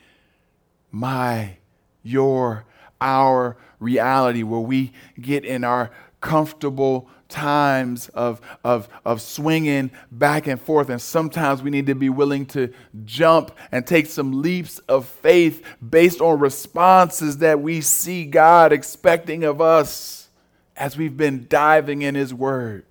my, 0.91 1.57
your, 2.03 2.65
our 2.99 3.57
reality 3.79 4.43
where 4.43 4.59
we 4.59 4.93
get 5.19 5.45
in 5.45 5.63
our 5.63 5.91
comfortable 6.21 7.09
times 7.27 8.09
of, 8.09 8.39
of, 8.63 8.87
of 9.05 9.21
swinging 9.21 9.91
back 10.11 10.47
and 10.47 10.61
forth. 10.61 10.89
And 10.89 11.01
sometimes 11.01 11.61
we 11.61 11.69
need 11.69 11.87
to 11.87 11.95
be 11.95 12.09
willing 12.09 12.45
to 12.47 12.71
jump 13.05 13.51
and 13.71 13.85
take 13.85 14.05
some 14.05 14.41
leaps 14.41 14.79
of 14.79 15.05
faith 15.05 15.63
based 15.87 16.21
on 16.21 16.39
responses 16.39 17.39
that 17.39 17.59
we 17.61 17.81
see 17.81 18.25
God 18.25 18.71
expecting 18.71 19.43
of 19.43 19.59
us 19.61 20.29
as 20.77 20.95
we've 20.95 21.17
been 21.17 21.47
diving 21.49 22.03
in 22.03 22.15
His 22.15 22.33
Word. 22.33 22.85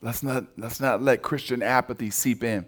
Let's 0.00 0.22
not, 0.22 0.44
let's 0.56 0.80
not 0.80 1.02
let 1.02 1.22
Christian 1.22 1.62
apathy 1.62 2.10
seep 2.10 2.44
in. 2.44 2.66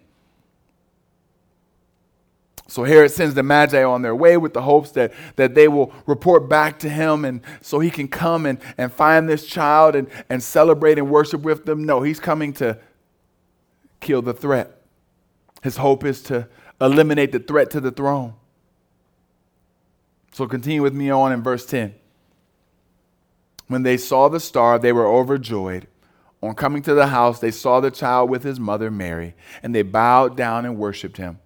So 2.71 2.85
Herod 2.85 3.11
sends 3.11 3.35
the 3.35 3.43
Magi 3.43 3.83
on 3.83 4.03
their 4.03 4.14
way 4.14 4.37
with 4.37 4.55
the 4.55 4.62
hopes 4.62 4.93
that, 4.93 5.12
that 5.35 5.57
they 5.57 5.66
will 5.66 5.93
report 6.07 6.49
back 6.49 6.79
to 6.81 6.88
him 6.88 7.25
and 7.25 7.40
so 7.61 7.81
he 7.81 7.90
can 7.90 8.07
come 8.07 8.47
and, 8.47 8.61
and 8.79 8.93
find 8.93 9.29
this 9.29 9.45
child 9.45 9.97
and, 9.97 10.09
and 10.29 10.40
celebrate 10.40 10.97
and 10.97 11.11
worship 11.11 11.43
with 11.43 11.64
them. 11.64 11.85
No, 11.85 12.03
he's 12.03 12.21
coming 12.21 12.53
to 12.55 12.79
kill 13.99 14.23
the 14.23 14.33
threat. 14.33 14.83
His 15.62 15.79
hope 15.79 16.05
is 16.05 16.23
to 16.25 16.49
eliminate 16.81 17.33
the 17.33 17.40
threat 17.40 17.71
to 17.73 17.81
the 17.81 17.90
throne. 17.90 18.35
So 20.33 20.47
continue 20.47 20.81
with 20.81 20.95
me 20.95 21.11
on 21.11 21.33
in 21.33 21.43
verse 21.43 21.66
10. 21.66 21.95
When 23.66 23.83
they 23.83 23.97
saw 23.97 24.29
the 24.29 24.40
star, 24.40 24.79
they 24.79 24.93
were 24.93 25.07
overjoyed. 25.07 25.88
On 26.42 26.55
coming 26.55 26.83
to 26.83 26.94
the 26.94 27.09
house, 27.09 27.38
they 27.38 27.50
saw 27.50 27.81
the 27.81 27.90
child 27.90 28.31
with 28.31 28.44
his 28.44 28.59
mother 28.59 28.90
Mary, 28.90 29.35
and 29.62 29.74
they 29.74 29.83
bowed 29.83 30.37
down 30.37 30.64
and 30.64 30.79
worshiped 30.79 31.18
him 31.18 31.38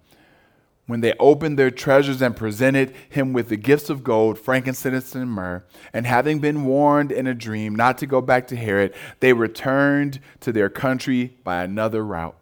when 0.87 1.01
they 1.01 1.13
opened 1.19 1.57
their 1.57 1.71
treasures 1.71 2.21
and 2.21 2.35
presented 2.35 2.93
him 3.09 3.33
with 3.33 3.49
the 3.49 3.57
gifts 3.57 3.89
of 3.89 4.03
gold, 4.03 4.37
frankincense, 4.37 5.15
and 5.15 5.29
myrrh, 5.31 5.63
and 5.93 6.05
having 6.05 6.39
been 6.39 6.65
warned 6.65 7.11
in 7.11 7.25
a 7.25 7.33
dream 7.33 7.75
not 7.75 7.97
to 7.97 8.05
go 8.05 8.21
back 8.21 8.47
to 8.47 8.55
Herod, 8.55 8.93
they 9.19 9.33
returned 9.33 10.19
to 10.41 10.51
their 10.51 10.69
country 10.69 11.37
by 11.43 11.63
another 11.63 12.05
route. 12.05 12.37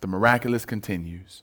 The 0.00 0.06
miraculous 0.06 0.64
continues. 0.64 1.42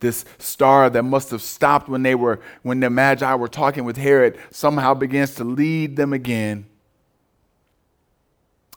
This 0.00 0.24
star 0.38 0.90
that 0.90 1.04
must 1.04 1.30
have 1.30 1.42
stopped 1.42 1.88
when 1.88 2.02
they 2.02 2.16
were 2.16 2.40
when 2.62 2.80
the 2.80 2.90
Magi 2.90 3.34
were 3.36 3.46
talking 3.46 3.84
with 3.84 3.96
Herod 3.96 4.36
somehow 4.50 4.94
begins 4.94 5.36
to 5.36 5.44
lead 5.44 5.94
them 5.94 6.12
again 6.12 6.66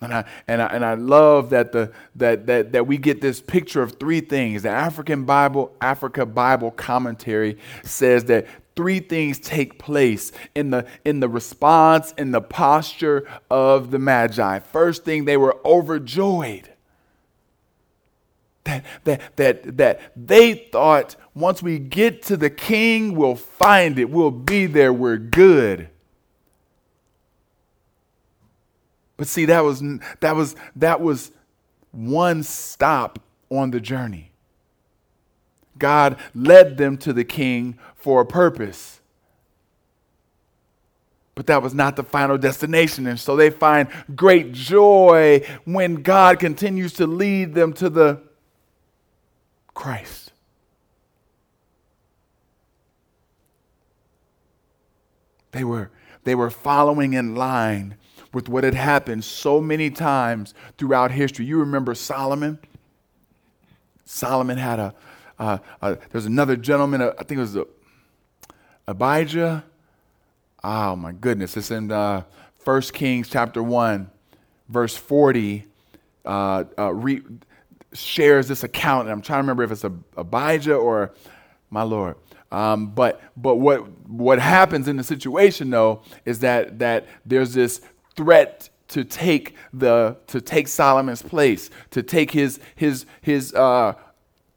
and 0.02 0.14
I, 0.14 0.26
and 0.48 0.62
I, 0.62 0.66
and 0.68 0.86
I 0.86 0.96
love 0.96 1.52
that, 1.52 1.72
the, 1.72 1.92
that, 2.16 2.48
that, 2.48 2.74
that 2.74 2.86
we 2.86 2.98
get 2.98 3.22
this 3.22 3.40
picture 3.40 3.82
of 3.82 3.94
three 3.94 4.20
things. 4.20 4.64
The 4.64 4.70
African 4.70 5.24
Bible, 5.24 5.74
Africa 5.80 6.26
Bible 6.26 6.72
commentary 6.72 7.58
says 7.84 8.26
that 8.26 8.46
three 8.76 9.00
things 9.00 9.40
take 9.40 9.80
place 9.80 10.34
in 10.54 10.70
the, 10.70 10.86
in 11.06 11.22
the 11.22 11.30
response, 11.30 12.14
in 12.18 12.32
the 12.32 12.42
posture 12.42 13.26
of 13.50 13.92
the 13.92 14.00
Magi. 14.00 14.60
First 14.60 15.06
thing, 15.06 15.24
they 15.24 15.38
were 15.38 15.58
overjoyed. 15.66 16.70
That, 18.66 18.84
that, 19.06 19.38
that, 19.38 19.78
that 19.78 20.02
they 20.16 20.56
thought 20.56 21.16
once 21.36 21.62
we 21.62 21.80
get 21.80 22.24
to 22.24 22.36
the 22.36 22.50
king, 22.50 23.16
we'll 23.16 23.36
find 23.36 23.98
it, 24.00 24.10
we'll 24.10 24.32
be 24.32 24.66
there, 24.66 24.92
we're 24.92 25.18
good. 25.18 25.90
But 29.18 29.28
see, 29.28 29.46
that 29.46 29.64
was, 29.64 29.82
that 30.20 30.36
was, 30.36 30.56
that 30.76 31.02
was 31.02 31.32
one 31.92 32.44
stop 32.44 33.20
on 33.50 33.72
the 33.72 33.80
journey. 33.80 34.32
God 35.78 36.18
led 36.34 36.78
them 36.78 36.98
to 36.98 37.14
the 37.14 37.24
king 37.24 37.78
for 37.96 38.22
a 38.22 38.26
purpose. 38.26 39.02
But 41.34 41.48
that 41.48 41.62
was 41.62 41.74
not 41.74 41.98
the 41.98 42.04
final 42.04 42.38
destination. 42.38 43.08
And 43.08 43.20
so 43.20 43.36
they 43.36 43.50
find 43.50 43.90
great 44.16 44.54
joy 44.54 45.46
when 45.66 45.96
God 45.96 46.40
continues 46.40 46.94
to 46.94 47.08
lead 47.08 47.54
them 47.54 47.74
to 47.74 47.90
the 47.90 48.22
Christ. 49.74 50.32
They 55.52 55.66
were, 55.66 55.92
they 56.24 56.36
were 56.36 56.50
following 56.50 57.14
in 57.14 57.36
line 57.36 57.96
with 58.36 58.50
what 58.50 58.66
had 58.66 58.74
happened 58.74 59.24
so 59.24 59.62
many 59.62 59.90
times 59.90 60.54
throughout 60.78 61.10
history. 61.10 61.46
You 61.46 61.58
remember 61.58 61.96
Solomon? 61.96 62.60
Solomon 64.04 64.58
had 64.58 64.78
a, 64.78 64.94
uh, 65.40 65.58
there's 66.12 66.26
another 66.26 66.58
gentleman, 66.58 67.02
I 67.02 67.24
think 67.24 67.38
it 67.38 67.38
was 67.38 67.58
Abijah. 68.90 69.64
Oh 70.66 70.96
my 70.98 71.14
goodness. 71.14 71.56
It's 71.56 71.72
in 71.72 71.90
uh, 71.90 72.24
1 72.66 72.82
Kings 72.82 73.30
chapter 73.30 73.64
1, 73.64 74.12
verse 74.68 74.98
40. 74.98 75.66
Uh, 76.26 76.66
uh, 76.78 76.94
re- 76.94 77.24
shares 77.94 78.50
this 78.50 78.64
account, 78.64 79.04
and 79.04 79.14
I'm 79.14 79.22
trying 79.22 79.38
to 79.38 79.44
remember 79.44 79.64
if 79.64 79.72
it's 79.72 79.86
Abijah 80.18 80.76
or 80.76 81.14
my 81.70 81.84
Lord. 81.84 82.18
Um, 82.52 82.88
but 82.88 83.22
but 83.38 83.56
what 83.56 83.88
what 84.08 84.40
happens 84.40 84.88
in 84.88 84.98
the 84.98 85.04
situation 85.04 85.70
though 85.70 86.04
is 86.26 86.40
that 86.40 86.80
that 86.80 87.08
there's 87.26 87.54
this 87.54 87.82
threat 88.16 88.70
to 88.90 89.04
take 89.04 89.56
the 89.74 90.18
to 90.28 90.42
take 90.42 90.68
Solomon's 90.68 91.22
place, 91.22 91.70
to 91.92 92.04
take 92.04 92.32
his 92.32 92.60
his 92.76 93.06
his 93.22 93.54
uh, 93.54 93.94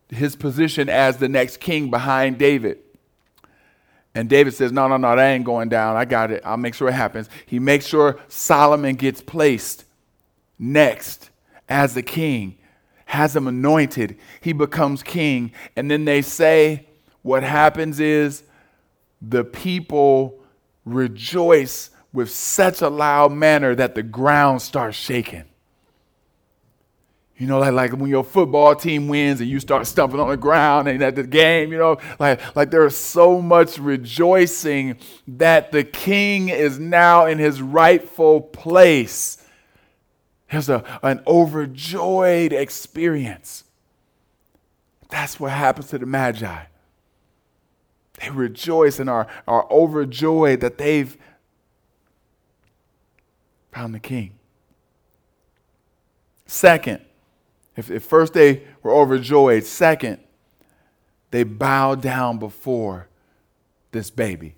his 0.09 0.37
position 0.37 0.88
as 0.88 1.18
the 1.18 1.29
next 1.29 1.59
king 1.59 1.90
behind 1.90 2.38
David. 2.38 2.79
And 4.14 4.29
David 4.29 4.55
says, 4.55 4.73
No, 4.73 4.88
no, 4.88 4.97
no, 4.97 5.14
that 5.14 5.31
ain't 5.31 5.44
going 5.44 5.68
down. 5.68 5.97
I 5.97 6.05
got 6.05 6.31
it. 6.31 6.42
I'll 6.44 6.57
make 6.57 6.75
sure 6.75 6.88
it 6.88 6.92
happens. 6.92 7.29
He 7.47 7.59
makes 7.59 7.87
sure 7.87 8.18
Solomon 8.29 8.97
gets 8.97 9.21
placed 9.21 9.85
next 10.59 11.31
as 11.68 11.94
the 11.94 12.03
king, 12.03 12.59
has 13.05 13.37
him 13.37 13.47
anointed. 13.47 14.18
He 14.40 14.53
becomes 14.53 15.03
king. 15.03 15.53
And 15.77 15.90
then 15.90 16.05
they 16.05 16.23
say, 16.23 16.87
What 17.23 17.42
happens 17.42 18.01
is 18.01 18.42
the 19.21 19.44
people 19.44 20.40
rejoice 20.85 21.90
with 22.12 22.31
such 22.31 22.81
a 22.81 22.88
loud 22.88 23.33
manner 23.33 23.75
that 23.75 23.94
the 23.94 24.03
ground 24.03 24.62
starts 24.62 24.97
shaking. 24.97 25.44
You 27.37 27.47
know, 27.47 27.61
like, 27.61 27.73
like 27.73 27.92
when 27.92 28.11
your 28.11 28.25
football 28.25 28.75
team 28.75 29.07
wins 29.07 29.40
and 29.40 29.49
you 29.49 29.61
start 29.61 29.87
stumping 29.87 30.18
on 30.18 30.29
the 30.29 30.37
ground 30.37 30.88
and 30.88 31.01
at 31.03 31.14
the 31.14 31.23
game, 31.23 31.71
you 31.71 31.79
know, 31.79 31.99
like, 32.18 32.40
like 32.57 32.73
there's 32.73 32.97
so 32.97 33.40
much 33.40 33.79
rejoicing 33.79 34.99
that 35.29 35.71
the 35.71 35.85
king 35.85 36.49
is 36.49 36.81
now 36.81 37.27
in 37.27 37.38
his 37.38 37.62
rightful 37.62 38.40
place. 38.40 39.38
There's 40.51 40.68
a, 40.68 40.83
an 41.05 41.23
overjoyed 41.29 42.53
experience. 42.53 43.62
That's 45.09 45.38
what 45.38 45.53
happens 45.53 45.88
to 45.88 45.99
the 45.99 46.07
Magi. 46.07 46.64
They 48.21 48.31
rejoice 48.31 48.99
and 48.99 49.09
are, 49.09 49.29
are 49.47 49.71
overjoyed 49.71 50.61
that 50.61 50.79
they've 50.79 51.16
found 53.79 53.95
the 53.95 54.01
king. 54.01 54.33
Second, 56.47 57.01
if, 57.77 57.93
if 57.93 58.03
first 58.03 58.33
they 58.33 58.64
were 58.83 58.91
overjoyed, 58.91 59.62
second, 59.62 60.19
they 61.31 61.45
bowed 61.45 62.03
down 62.03 62.41
before 62.41 63.07
this 63.93 64.11
baby. 64.11 64.57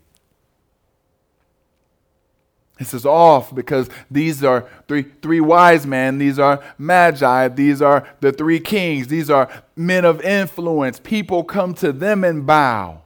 This 2.79 2.95
is 2.95 3.05
off 3.05 3.55
because 3.55 3.91
these 4.11 4.43
are 4.43 4.67
three, 4.89 5.05
three 5.21 5.43
wise 5.43 5.87
men. 5.87 6.17
These 6.17 6.39
are 6.39 6.65
magi. 6.79 7.49
These 7.49 7.83
are 7.83 8.09
the 8.21 8.33
three 8.33 8.59
kings. 8.59 9.09
These 9.09 9.29
are 9.29 9.51
men 9.77 10.07
of 10.07 10.23
influence. 10.23 10.99
People 10.99 11.45
come 11.45 11.75
to 11.75 11.93
them 11.93 12.25
and 12.25 12.47
bow. 12.47 13.03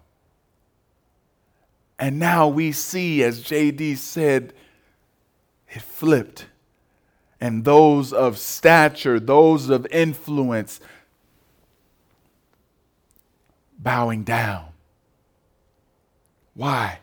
And 1.99 2.21
now 2.21 2.47
we 2.47 2.71
see, 2.71 3.25
as 3.25 3.43
JD 3.43 3.97
said, 3.97 4.53
it 5.75 5.83
flipped. 5.83 6.47
And 7.41 7.65
those 7.65 8.13
of 8.13 8.39
stature, 8.39 9.21
those 9.21 9.69
of 9.69 9.87
influence, 9.91 10.81
bowing 13.79 14.23
down. 14.23 14.67
Why? 16.55 17.01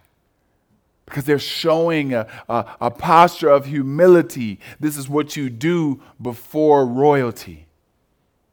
Because 1.06 1.26
they're 1.26 1.38
showing 1.38 2.14
a, 2.14 2.26
a, 2.48 2.66
a, 2.80 2.90
posture 2.90 3.50
of 3.50 3.66
humility. 3.66 4.60
This 4.80 4.98
is 4.98 5.10
what 5.10 5.36
you 5.36 5.50
do 5.50 6.02
before 6.22 6.86
royalty. 6.86 7.68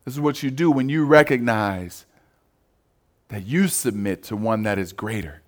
This 0.05 0.15
is 0.15 0.21
what 0.21 0.43
you 0.43 0.51
do 0.51 0.71
when 0.71 0.89
you 0.89 1.07
recognize 1.07 2.05
that 3.29 3.47
you 3.47 3.69
submit 3.69 4.25
to 4.25 4.37
one 4.37 4.65
that 4.65 4.79
is 4.79 4.93
greater. 4.93 5.43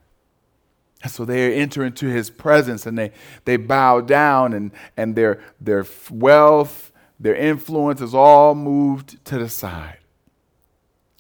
So 1.09 1.25
they 1.25 1.55
enter 1.55 1.85
into 1.85 2.07
his 2.07 2.29
presence 2.29 2.85
and 2.85 2.99
they, 2.99 3.13
they 3.45 3.57
bow 3.57 4.01
down, 4.01 4.53
and, 4.53 4.71
and 4.97 5.17
their, 5.17 5.43
their 5.61 5.87
wealth, 6.11 6.93
their 7.19 7.35
influence 7.35 8.01
is 8.01 8.15
all 8.15 8.55
moved 8.55 9.25
to 9.27 9.39
the 9.39 9.49
side. 9.49 9.99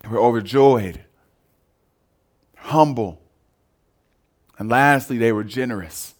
They 0.02 0.08
were 0.08 0.18
overjoyed, 0.18 1.04
humble, 2.56 3.20
and 4.58 4.68
lastly, 4.68 5.16
they 5.16 5.32
were 5.32 5.44
generous. 5.44 6.14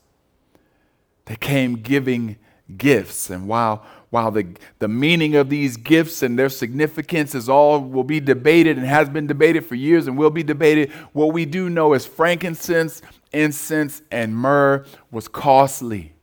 They 1.27 1.37
came 1.37 1.75
giving 1.75 2.37
gifts. 2.79 3.29
And 3.29 3.47
while, 3.47 3.85
while 4.09 4.31
the, 4.31 4.57
the 4.79 4.89
meaning 4.89 5.37
of 5.37 5.51
these 5.51 5.77
gifts 5.77 6.23
and 6.23 6.39
their 6.39 6.49
significance 6.49 7.35
is 7.35 7.51
all 7.51 7.81
will 7.81 8.05
be 8.05 8.19
debated 8.19 8.79
and 8.79 8.87
has 8.87 9.11
been 9.11 9.27
debated 9.27 9.67
for 9.67 9.75
years 9.75 10.07
and 10.07 10.17
will 10.17 10.31
be 10.31 10.43
debated, 10.43 10.91
what 11.13 11.35
we 11.35 11.45
do 11.45 11.69
know 11.69 11.93
is 11.93 12.07
frankincense, 12.07 13.03
incense, 13.33 14.03
and 14.11 14.35
myrrh 14.35 14.85
was 15.11 15.29
costly, 15.29 16.15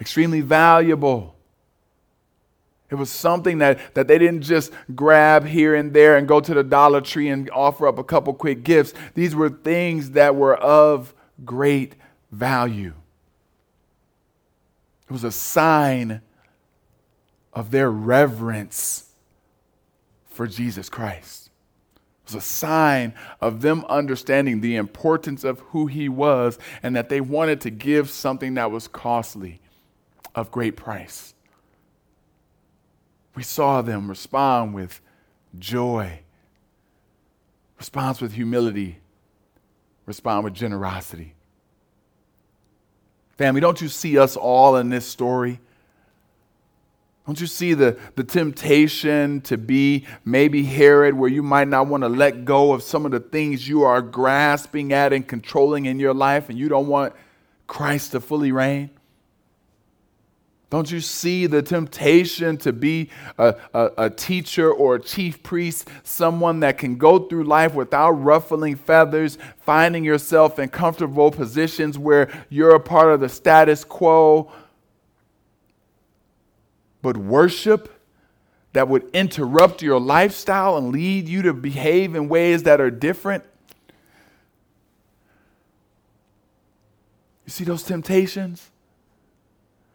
extremely 0.00 0.40
valuable. 0.40 1.34
It 2.90 2.94
was 2.94 3.10
something 3.10 3.58
that, 3.58 3.94
that 3.94 4.08
they 4.08 4.18
didn't 4.18 4.42
just 4.42 4.72
grab 4.94 5.44
here 5.44 5.74
and 5.74 5.92
there 5.92 6.16
and 6.16 6.26
go 6.26 6.40
to 6.40 6.54
the 6.54 6.64
Dollar 6.64 7.02
Tree 7.02 7.28
and 7.28 7.50
offer 7.50 7.86
up 7.86 7.98
a 7.98 8.04
couple 8.04 8.32
quick 8.32 8.64
gifts. 8.64 8.94
These 9.14 9.34
were 9.34 9.50
things 9.50 10.12
that 10.12 10.34
were 10.34 10.56
of 10.56 11.14
great 11.44 11.96
value. 12.32 12.94
It 15.08 15.12
was 15.12 15.24
a 15.24 15.32
sign 15.32 16.22
of 17.52 17.70
their 17.70 17.90
reverence 17.90 19.12
for 20.30 20.46
Jesus 20.46 20.88
Christ. 20.88 21.47
Was 22.28 22.34
a 22.34 22.46
sign 22.46 23.14
of 23.40 23.62
them 23.62 23.84
understanding 23.88 24.60
the 24.60 24.76
importance 24.76 25.44
of 25.44 25.60
who 25.60 25.86
he 25.86 26.08
was 26.08 26.58
and 26.82 26.94
that 26.94 27.08
they 27.08 27.20
wanted 27.20 27.60
to 27.62 27.70
give 27.70 28.10
something 28.10 28.54
that 28.54 28.70
was 28.70 28.86
costly, 28.86 29.60
of 30.34 30.50
great 30.50 30.76
price 30.76 31.34
we 33.38 33.44
saw 33.44 33.82
them 33.82 34.08
respond 34.08 34.74
with 34.74 35.00
joy, 35.56 36.18
respond 37.78 38.18
with 38.20 38.32
humility, 38.32 38.98
respond 40.06 40.42
with 40.42 40.54
generosity. 40.54 41.36
Family, 43.36 43.60
don't 43.60 43.80
you 43.80 43.86
see 43.86 44.18
us 44.18 44.36
all 44.36 44.74
in 44.74 44.88
this 44.88 45.06
story? 45.06 45.60
Don't 47.28 47.42
you 47.42 47.46
see 47.46 47.74
the, 47.74 47.98
the 48.14 48.24
temptation 48.24 49.42
to 49.42 49.58
be 49.58 50.06
maybe 50.24 50.64
Herod, 50.64 51.12
where 51.12 51.28
you 51.28 51.42
might 51.42 51.68
not 51.68 51.86
want 51.86 52.02
to 52.02 52.08
let 52.08 52.46
go 52.46 52.72
of 52.72 52.82
some 52.82 53.04
of 53.04 53.10
the 53.10 53.20
things 53.20 53.68
you 53.68 53.82
are 53.82 54.00
grasping 54.00 54.94
at 54.94 55.12
and 55.12 55.28
controlling 55.28 55.84
in 55.84 56.00
your 56.00 56.14
life, 56.14 56.48
and 56.48 56.58
you 56.58 56.70
don't 56.70 56.86
want 56.86 57.12
Christ 57.66 58.12
to 58.12 58.20
fully 58.20 58.50
reign? 58.50 58.88
Don't 60.70 60.90
you 60.90 61.02
see 61.02 61.44
the 61.46 61.60
temptation 61.60 62.56
to 62.56 62.72
be 62.72 63.10
a, 63.36 63.56
a, 63.74 63.90
a, 63.98 64.10
teacher 64.10 64.72
or 64.72 64.94
a 64.94 65.00
chief 65.00 65.42
priest, 65.42 65.90
someone 66.04 66.60
that 66.60 66.78
can 66.78 66.96
go 66.96 67.18
through 67.18 67.44
life 67.44 67.74
without 67.74 68.12
ruffling 68.12 68.74
feathers, 68.74 69.36
finding 69.58 70.02
yourself 70.02 70.58
in 70.58 70.70
comfortable 70.70 71.30
positions 71.30 71.98
where 71.98 72.30
you're 72.48 72.74
a 72.74 72.80
part 72.80 73.12
of 73.12 73.20
the 73.20 73.28
status 73.28 73.84
quo? 73.84 74.50
But 77.02 77.16
worship 77.16 77.94
that 78.72 78.88
would 78.88 79.08
interrupt 79.12 79.82
your 79.82 80.00
lifestyle 80.00 80.76
and 80.76 80.92
lead 80.92 81.28
you 81.28 81.42
to 81.42 81.52
behave 81.52 82.14
in 82.14 82.28
ways 82.28 82.64
that 82.64 82.80
are 82.80 82.90
different? 82.90 83.44
You 87.46 87.50
see 87.50 87.64
those 87.64 87.82
temptations? 87.82 88.70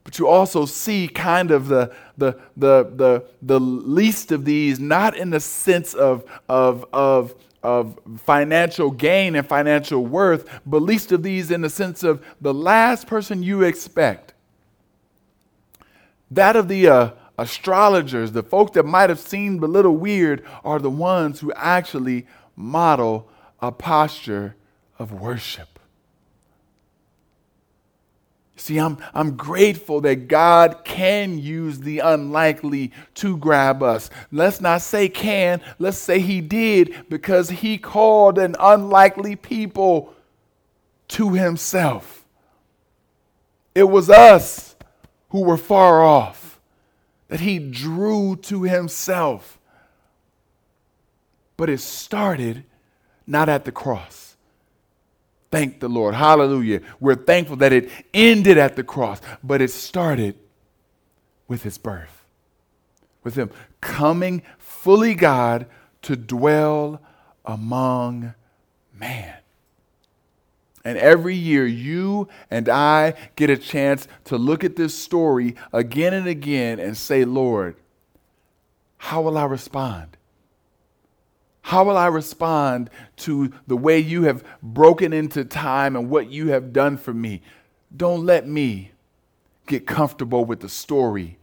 But 0.03 0.19
you 0.19 0.27
also 0.27 0.65
see 0.65 1.07
kind 1.07 1.51
of 1.51 1.67
the, 1.67 1.93
the, 2.17 2.37
the, 2.57 2.91
the, 2.95 3.25
the 3.41 3.59
least 3.59 4.31
of 4.31 4.43
these, 4.43 4.79
not 4.79 5.15
in 5.15 5.29
the 5.29 5.39
sense 5.39 5.93
of, 5.93 6.25
of, 6.49 6.85
of, 6.91 7.35
of 7.61 7.99
financial 8.17 8.91
gain 8.91 9.35
and 9.35 9.47
financial 9.47 10.05
worth, 10.05 10.49
but 10.65 10.81
least 10.81 11.11
of 11.11 11.23
these 11.23 11.51
in 11.51 11.61
the 11.61 11.69
sense 11.69 12.03
of 12.03 12.25
the 12.41 12.53
last 12.53 13.07
person 13.07 13.43
you 13.43 13.61
expect. 13.61 14.32
That 16.33 16.55
of 16.55 16.67
the 16.67 16.87
uh, 16.87 17.11
astrologers, 17.37 18.31
the 18.31 18.41
folks 18.41 18.71
that 18.71 18.85
might 18.85 19.09
have 19.09 19.19
seemed 19.19 19.61
a 19.61 19.67
little 19.67 19.95
weird, 19.95 20.43
are 20.63 20.79
the 20.79 20.89
ones 20.89 21.39
who 21.39 21.53
actually 21.53 22.25
model 22.55 23.29
a 23.61 23.71
posture 23.71 24.55
of 24.97 25.11
worship. 25.11 25.79
See, 28.55 28.77
I'm, 28.77 28.97
I'm 29.13 29.35
grateful 29.35 30.01
that 30.01 30.27
God 30.27 30.83
can 30.83 31.37
use 31.37 31.79
the 31.79 31.99
unlikely 31.99 32.91
to 33.15 33.37
grab 33.37 33.83
us. 33.83 34.09
Let's 34.31 34.61
not 34.61 34.81
say 34.81 35.09
can, 35.09 35.61
let's 35.77 35.97
say 35.97 36.19
He 36.19 36.41
did 36.41 37.05
because 37.09 37.49
He 37.49 37.77
called 37.77 38.39
an 38.39 38.55
unlikely 38.59 39.35
people 39.35 40.13
to 41.09 41.33
Himself. 41.33 42.25
It 43.75 43.83
was 43.83 44.09
us 44.09 44.72
who 45.33 45.41
were 45.41 45.57
far 45.57 46.01
off 46.01 46.61
that 47.27 47.41
He 47.41 47.59
drew 47.59 48.37
to 48.43 48.63
Himself. 48.63 49.59
But 51.57 51.69
it 51.69 51.79
started 51.79 52.63
not 53.25 53.49
at 53.49 53.65
the 53.65 53.71
cross. 53.71 54.37
Thank 55.51 55.79
the 55.79 55.89
Lord. 55.89 56.15
Hallelujah. 56.15 56.81
We're 56.99 57.15
thankful 57.15 57.57
that 57.57 57.73
it 57.73 57.89
ended 58.13 58.57
at 58.57 58.75
the 58.75 58.83
cross, 58.83 59.21
but 59.43 59.61
it 59.61 59.71
started 59.71 60.35
with 61.47 61.63
his 61.63 61.77
birth, 61.77 62.25
with 63.23 63.35
him 63.35 63.49
coming 63.81 64.43
fully 64.57 65.13
God 65.13 65.67
to 66.03 66.15
dwell 66.15 67.01
among 67.45 68.33
man. 68.93 69.42
And 70.85 70.97
every 70.97 71.35
year, 71.35 71.65
you 71.65 72.27
and 72.51 72.67
I 72.67 73.13
get 73.35 73.49
a 73.49 73.57
chance 73.57 74.07
to 74.25 74.37
look 74.37 74.63
at 74.63 74.75
this 74.75 74.93
story 74.93 75.55
again 75.71 76.13
and 76.13 76.27
again 76.27 76.79
and 76.79 76.97
say, 76.97 77.23
Lord, 77.23 77.77
how 78.97 79.21
will 79.21 79.37
I 79.37 79.45
respond? 79.45 80.17
How 81.61 81.85
will 81.85 81.97
I 81.97 82.07
respond 82.07 82.89
to 83.17 83.53
the 83.67 83.77
way 83.77 83.97
you 83.97 84.23
have 84.23 84.43
broken 84.61 85.13
into 85.13 85.45
time 85.45 85.95
and 85.95 86.09
what 86.09 86.29
you 86.29 86.49
have 86.49 86.73
done 86.73 86.97
for 86.97 87.13
me? 87.13 87.41
Don't 87.95 88.25
let 88.25 88.45
me 88.45 88.91
get 89.65 89.87
comfortable 89.87 90.43
with 90.43 90.59
the 90.59 90.67
story 90.67 91.37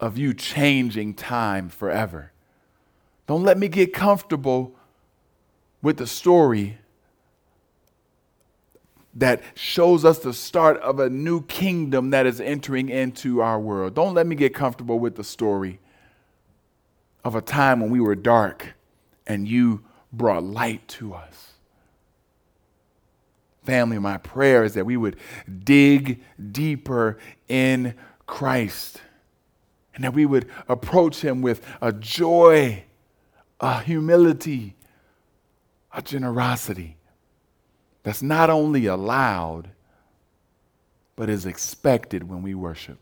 of 0.00 0.18
you 0.18 0.34
changing 0.34 1.14
time 1.14 1.68
forever. 1.68 2.32
Don't 3.28 3.44
let 3.44 3.58
me 3.58 3.68
get 3.68 3.94
comfortable 3.94 4.74
with 5.82 5.98
the 5.98 6.06
story 6.06 6.78
that 9.16 9.42
shows 9.54 10.04
us 10.04 10.18
the 10.18 10.32
start 10.32 10.76
of 10.78 11.00
a 11.00 11.08
new 11.08 11.42
kingdom 11.42 12.10
that 12.10 12.26
is 12.26 12.40
entering 12.40 12.90
into 12.90 13.40
our 13.40 13.58
world. 13.58 13.94
Don't 13.94 14.14
let 14.14 14.26
me 14.26 14.36
get 14.36 14.54
comfortable 14.54 14.98
with 14.98 15.16
the 15.16 15.24
story 15.24 15.80
of 17.24 17.34
a 17.34 17.40
time 17.40 17.80
when 17.80 17.90
we 17.90 17.98
were 17.98 18.14
dark 18.14 18.74
and 19.26 19.48
you 19.48 19.82
brought 20.12 20.44
light 20.44 20.86
to 20.86 21.14
us. 21.14 21.52
Family, 23.64 23.98
my 23.98 24.18
prayer 24.18 24.62
is 24.62 24.74
that 24.74 24.84
we 24.84 24.96
would 24.96 25.16
dig 25.64 26.22
deeper 26.52 27.18
in 27.48 27.94
Christ 28.26 29.00
and 29.94 30.04
that 30.04 30.12
we 30.12 30.26
would 30.26 30.46
approach 30.68 31.20
Him 31.20 31.40
with 31.40 31.66
a 31.80 31.90
joy, 31.90 32.84
a 33.60 33.80
humility, 33.80 34.76
a 35.92 36.02
generosity 36.02 36.95
that's 38.06 38.22
not 38.22 38.50
only 38.50 38.86
allowed, 38.86 39.68
but 41.16 41.28
is 41.28 41.44
expected 41.44 42.28
when 42.28 42.40
we 42.40 42.54
worship. 42.54 42.98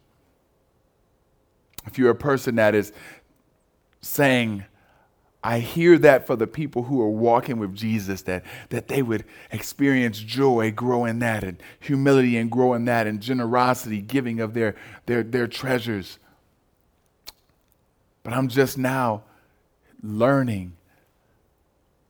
If 1.86 1.98
you're 1.98 2.08
a 2.08 2.14
person 2.14 2.54
that 2.54 2.74
is 2.74 2.90
saying, 4.00 4.64
I 5.42 5.58
hear 5.58 5.98
that 5.98 6.26
for 6.26 6.36
the 6.36 6.46
people 6.46 6.84
who 6.84 7.02
are 7.02 7.10
walking 7.10 7.58
with 7.58 7.74
Jesus, 7.74 8.22
that, 8.22 8.44
that 8.70 8.88
they 8.88 9.02
would 9.02 9.26
experience 9.52 10.20
joy, 10.20 10.70
grow 10.70 11.04
in 11.04 11.18
that, 11.18 11.44
and 11.44 11.62
humility 11.80 12.38
and 12.38 12.50
grow 12.50 12.72
in 12.72 12.86
that, 12.86 13.06
and 13.06 13.20
generosity, 13.20 14.00
giving 14.00 14.40
of 14.40 14.54
their, 14.54 14.74
their, 15.04 15.22
their 15.22 15.46
treasures. 15.46 16.18
But 18.22 18.32
I'm 18.32 18.48
just 18.48 18.78
now 18.78 19.24
learning 20.02 20.78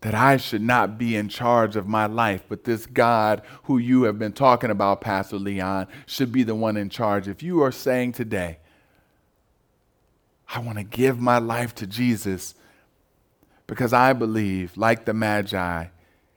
that 0.05 0.15
I 0.15 0.37
should 0.37 0.61
not 0.61 0.99
be 0.99 1.17
in 1.17 1.31
charge 1.31 1.77
of 1.77 1.89
my 1.89 2.05
life, 2.05 2.45
but 2.47 2.65
this 2.65 2.85
God 2.85 3.41
who 3.63 3.79
you 3.79 4.03
have 4.03 4.19
been 4.19 4.35
talking 4.35 4.69
about, 4.71 5.01
Pastor 5.01 5.39
Leon, 5.39 5.87
should 6.05 6.31
be 6.31 6.43
the 6.43 6.55
one 6.55 6.77
in 6.77 6.91
charge. 6.91 7.27
If 7.27 7.43
you 7.43 7.63
are 7.63 7.73
saying 7.73 8.13
today, 8.13 8.59
I 10.47 10.59
want 10.59 10.77
to 10.77 10.85
give 10.85 11.19
my 11.19 11.39
life 11.39 11.75
to 11.77 11.87
Jesus 11.87 12.55
because 13.67 13.95
I 13.95 14.13
believe, 14.13 14.77
like 14.77 15.07
the 15.07 15.15
Magi, 15.15 15.87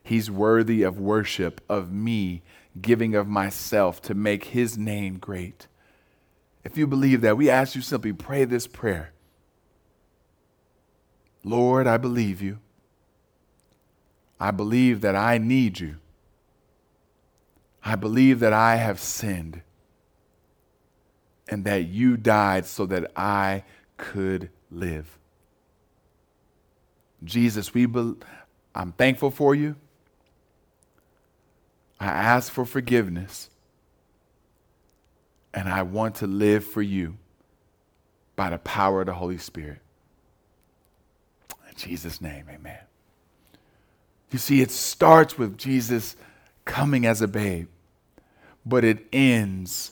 he's 0.02 0.32
worthy 0.32 0.84
of 0.84 0.98
worship, 0.98 1.60
of 1.68 1.92
me 1.92 2.44
giving 2.82 3.16
of 3.16 3.28
myself 3.28 4.02
to 4.04 4.14
make 4.14 4.46
his 4.46 4.78
name 4.78 5.18
great. 5.18 5.68
If 6.64 6.78
you 6.78 6.88
believe 6.88 7.20
that, 7.20 7.36
we 7.36 7.50
ask 7.50 7.76
you 7.76 7.82
simply 7.82 8.14
pray 8.14 8.46
this 8.46 8.66
prayer. 8.66 9.12
Lord, 11.44 11.86
I 11.86 11.98
believe 11.98 12.42
you. 12.42 12.60
I 14.40 14.52
believe 14.52 15.02
that 15.02 15.16
I 15.16 15.38
need 15.38 15.80
you. 15.80 15.96
I 17.84 17.96
believe 17.96 18.40
that 18.42 18.54
I 18.54 18.76
have 18.76 19.00
sinned 19.00 19.62
and 21.48 21.64
that 21.64 21.88
you 21.88 22.18
died 22.18 22.66
so 22.66 22.86
that 22.88 23.12
I 23.16 23.64
could 23.96 24.50
live. 24.70 25.18
Jesus, 27.24 27.74
we 27.74 27.86
be- 27.86 28.16
I'm 28.76 28.92
thankful 28.92 29.32
for 29.32 29.56
you. 29.56 29.76
I 32.00 32.08
ask 32.08 32.52
for 32.52 32.66
forgiveness. 32.66 33.50
And 35.54 35.68
I 35.68 35.82
want 35.82 36.16
to 36.16 36.28
live 36.28 36.64
for 36.66 36.82
you 36.84 37.18
by 38.36 38.52
the 38.52 38.60
power 38.60 39.02
of 39.02 39.08
the 39.08 39.14
Holy 39.14 39.40
Spirit. 39.40 39.80
In 41.70 41.76
Jesus' 41.76 42.22
name, 42.22 42.46
amen. 42.50 42.87
You 44.32 44.40
see, 44.40 44.62
it 44.62 44.72
starts 44.72 45.38
with 45.38 45.58
Jesus 45.58 46.16
coming 46.66 47.06
as 47.06 47.22
a 47.22 47.28
babe, 47.28 47.68
but 48.66 48.84
it 48.84 49.08
ends 49.14 49.92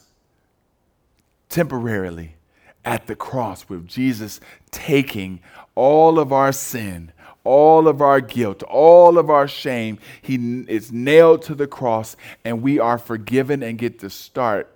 temporarily 1.50 2.36
at 2.84 3.08
the 3.08 3.16
cross 3.16 3.68
with 3.70 3.88
Jesus 3.88 4.40
taking 4.72 5.40
all 5.74 6.20
of 6.20 6.34
our 6.34 6.52
sin, 6.52 7.12
all 7.44 7.88
of 7.88 8.02
our 8.02 8.20
guilt, 8.20 8.62
all 8.64 9.18
of 9.18 9.30
our 9.30 9.48
shame. 9.48 9.98
He 10.22 10.66
is 10.68 10.92
nailed 10.92 11.42
to 11.44 11.56
the 11.56 11.68
cross, 11.68 12.16
and 12.44 12.62
we 12.62 12.78
are 12.78 12.98
forgiven 12.98 13.64
and 13.64 13.78
get 13.78 14.00
to 14.00 14.10
start 14.10 14.70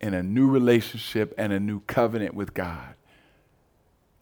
in 0.00 0.14
a 0.14 0.22
new 0.22 0.48
relationship 0.48 1.34
and 1.36 1.52
a 1.52 1.60
new 1.60 1.80
covenant 1.80 2.34
with 2.34 2.54
God. 2.54 2.93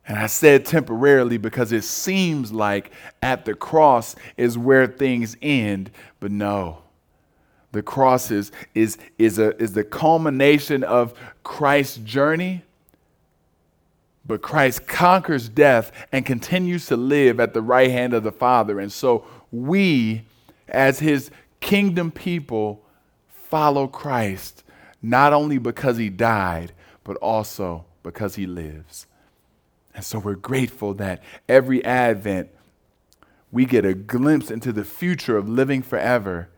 And 0.06 0.18
I 0.18 0.26
said 0.26 0.64
temporarily 0.64 1.38
because 1.38 1.70
it 1.72 1.84
seems 1.84 2.52
like 2.52 2.90
at 3.22 3.44
the 3.44 3.54
cross 3.54 4.16
is 4.36 4.58
where 4.58 4.86
things 4.86 5.36
end, 5.40 5.90
but 6.18 6.32
no. 6.32 6.82
The 7.70 7.82
cross 7.82 8.30
is, 8.30 8.52
is, 8.74 8.98
is, 9.18 9.38
a, 9.38 9.56
is 9.62 9.72
the 9.72 9.84
culmination 9.84 10.84
of 10.84 11.14
Christ's 11.42 11.98
journey, 11.98 12.62
but 14.26 14.42
Christ 14.42 14.86
conquers 14.86 15.48
death 15.48 15.90
and 16.12 16.26
continues 16.26 16.86
to 16.86 16.96
live 16.96 17.40
at 17.40 17.54
the 17.54 17.62
right 17.62 17.90
hand 17.90 18.12
of 18.12 18.24
the 18.24 18.32
Father. 18.32 18.78
And 18.78 18.92
so 18.92 19.24
we, 19.50 20.24
as 20.68 20.98
his 20.98 21.30
kingdom 21.60 22.10
people, 22.10 22.84
follow 23.28 23.86
Christ, 23.86 24.64
not 25.00 25.32
only 25.32 25.58
because 25.58 25.96
he 25.96 26.08
died, 26.08 26.72
but 27.04 27.16
also 27.16 27.84
because 28.02 28.34
he 28.34 28.46
lives. 28.46 29.06
And 29.94 30.04
so 30.04 30.18
we're 30.18 30.34
grateful 30.34 30.94
that 30.94 31.22
every 31.48 31.84
Advent 31.84 32.48
we 33.50 33.66
get 33.66 33.84
a 33.84 33.92
glimpse 33.94 34.50
into 34.50 34.72
the 34.72 34.84
future 34.84 35.36
of 35.36 35.48
living 35.48 35.82
forever 35.82 36.48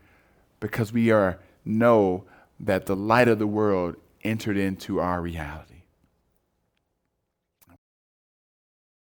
because 0.61 0.93
we 0.93 1.11
are 1.11 1.39
know 1.65 2.23
that 2.59 2.85
the 2.85 2.95
light 2.95 3.27
of 3.27 3.37
the 3.37 3.47
world 3.47 3.97
entered 4.23 4.57
into 4.57 4.99
our 4.99 5.21
reality. 5.21 5.74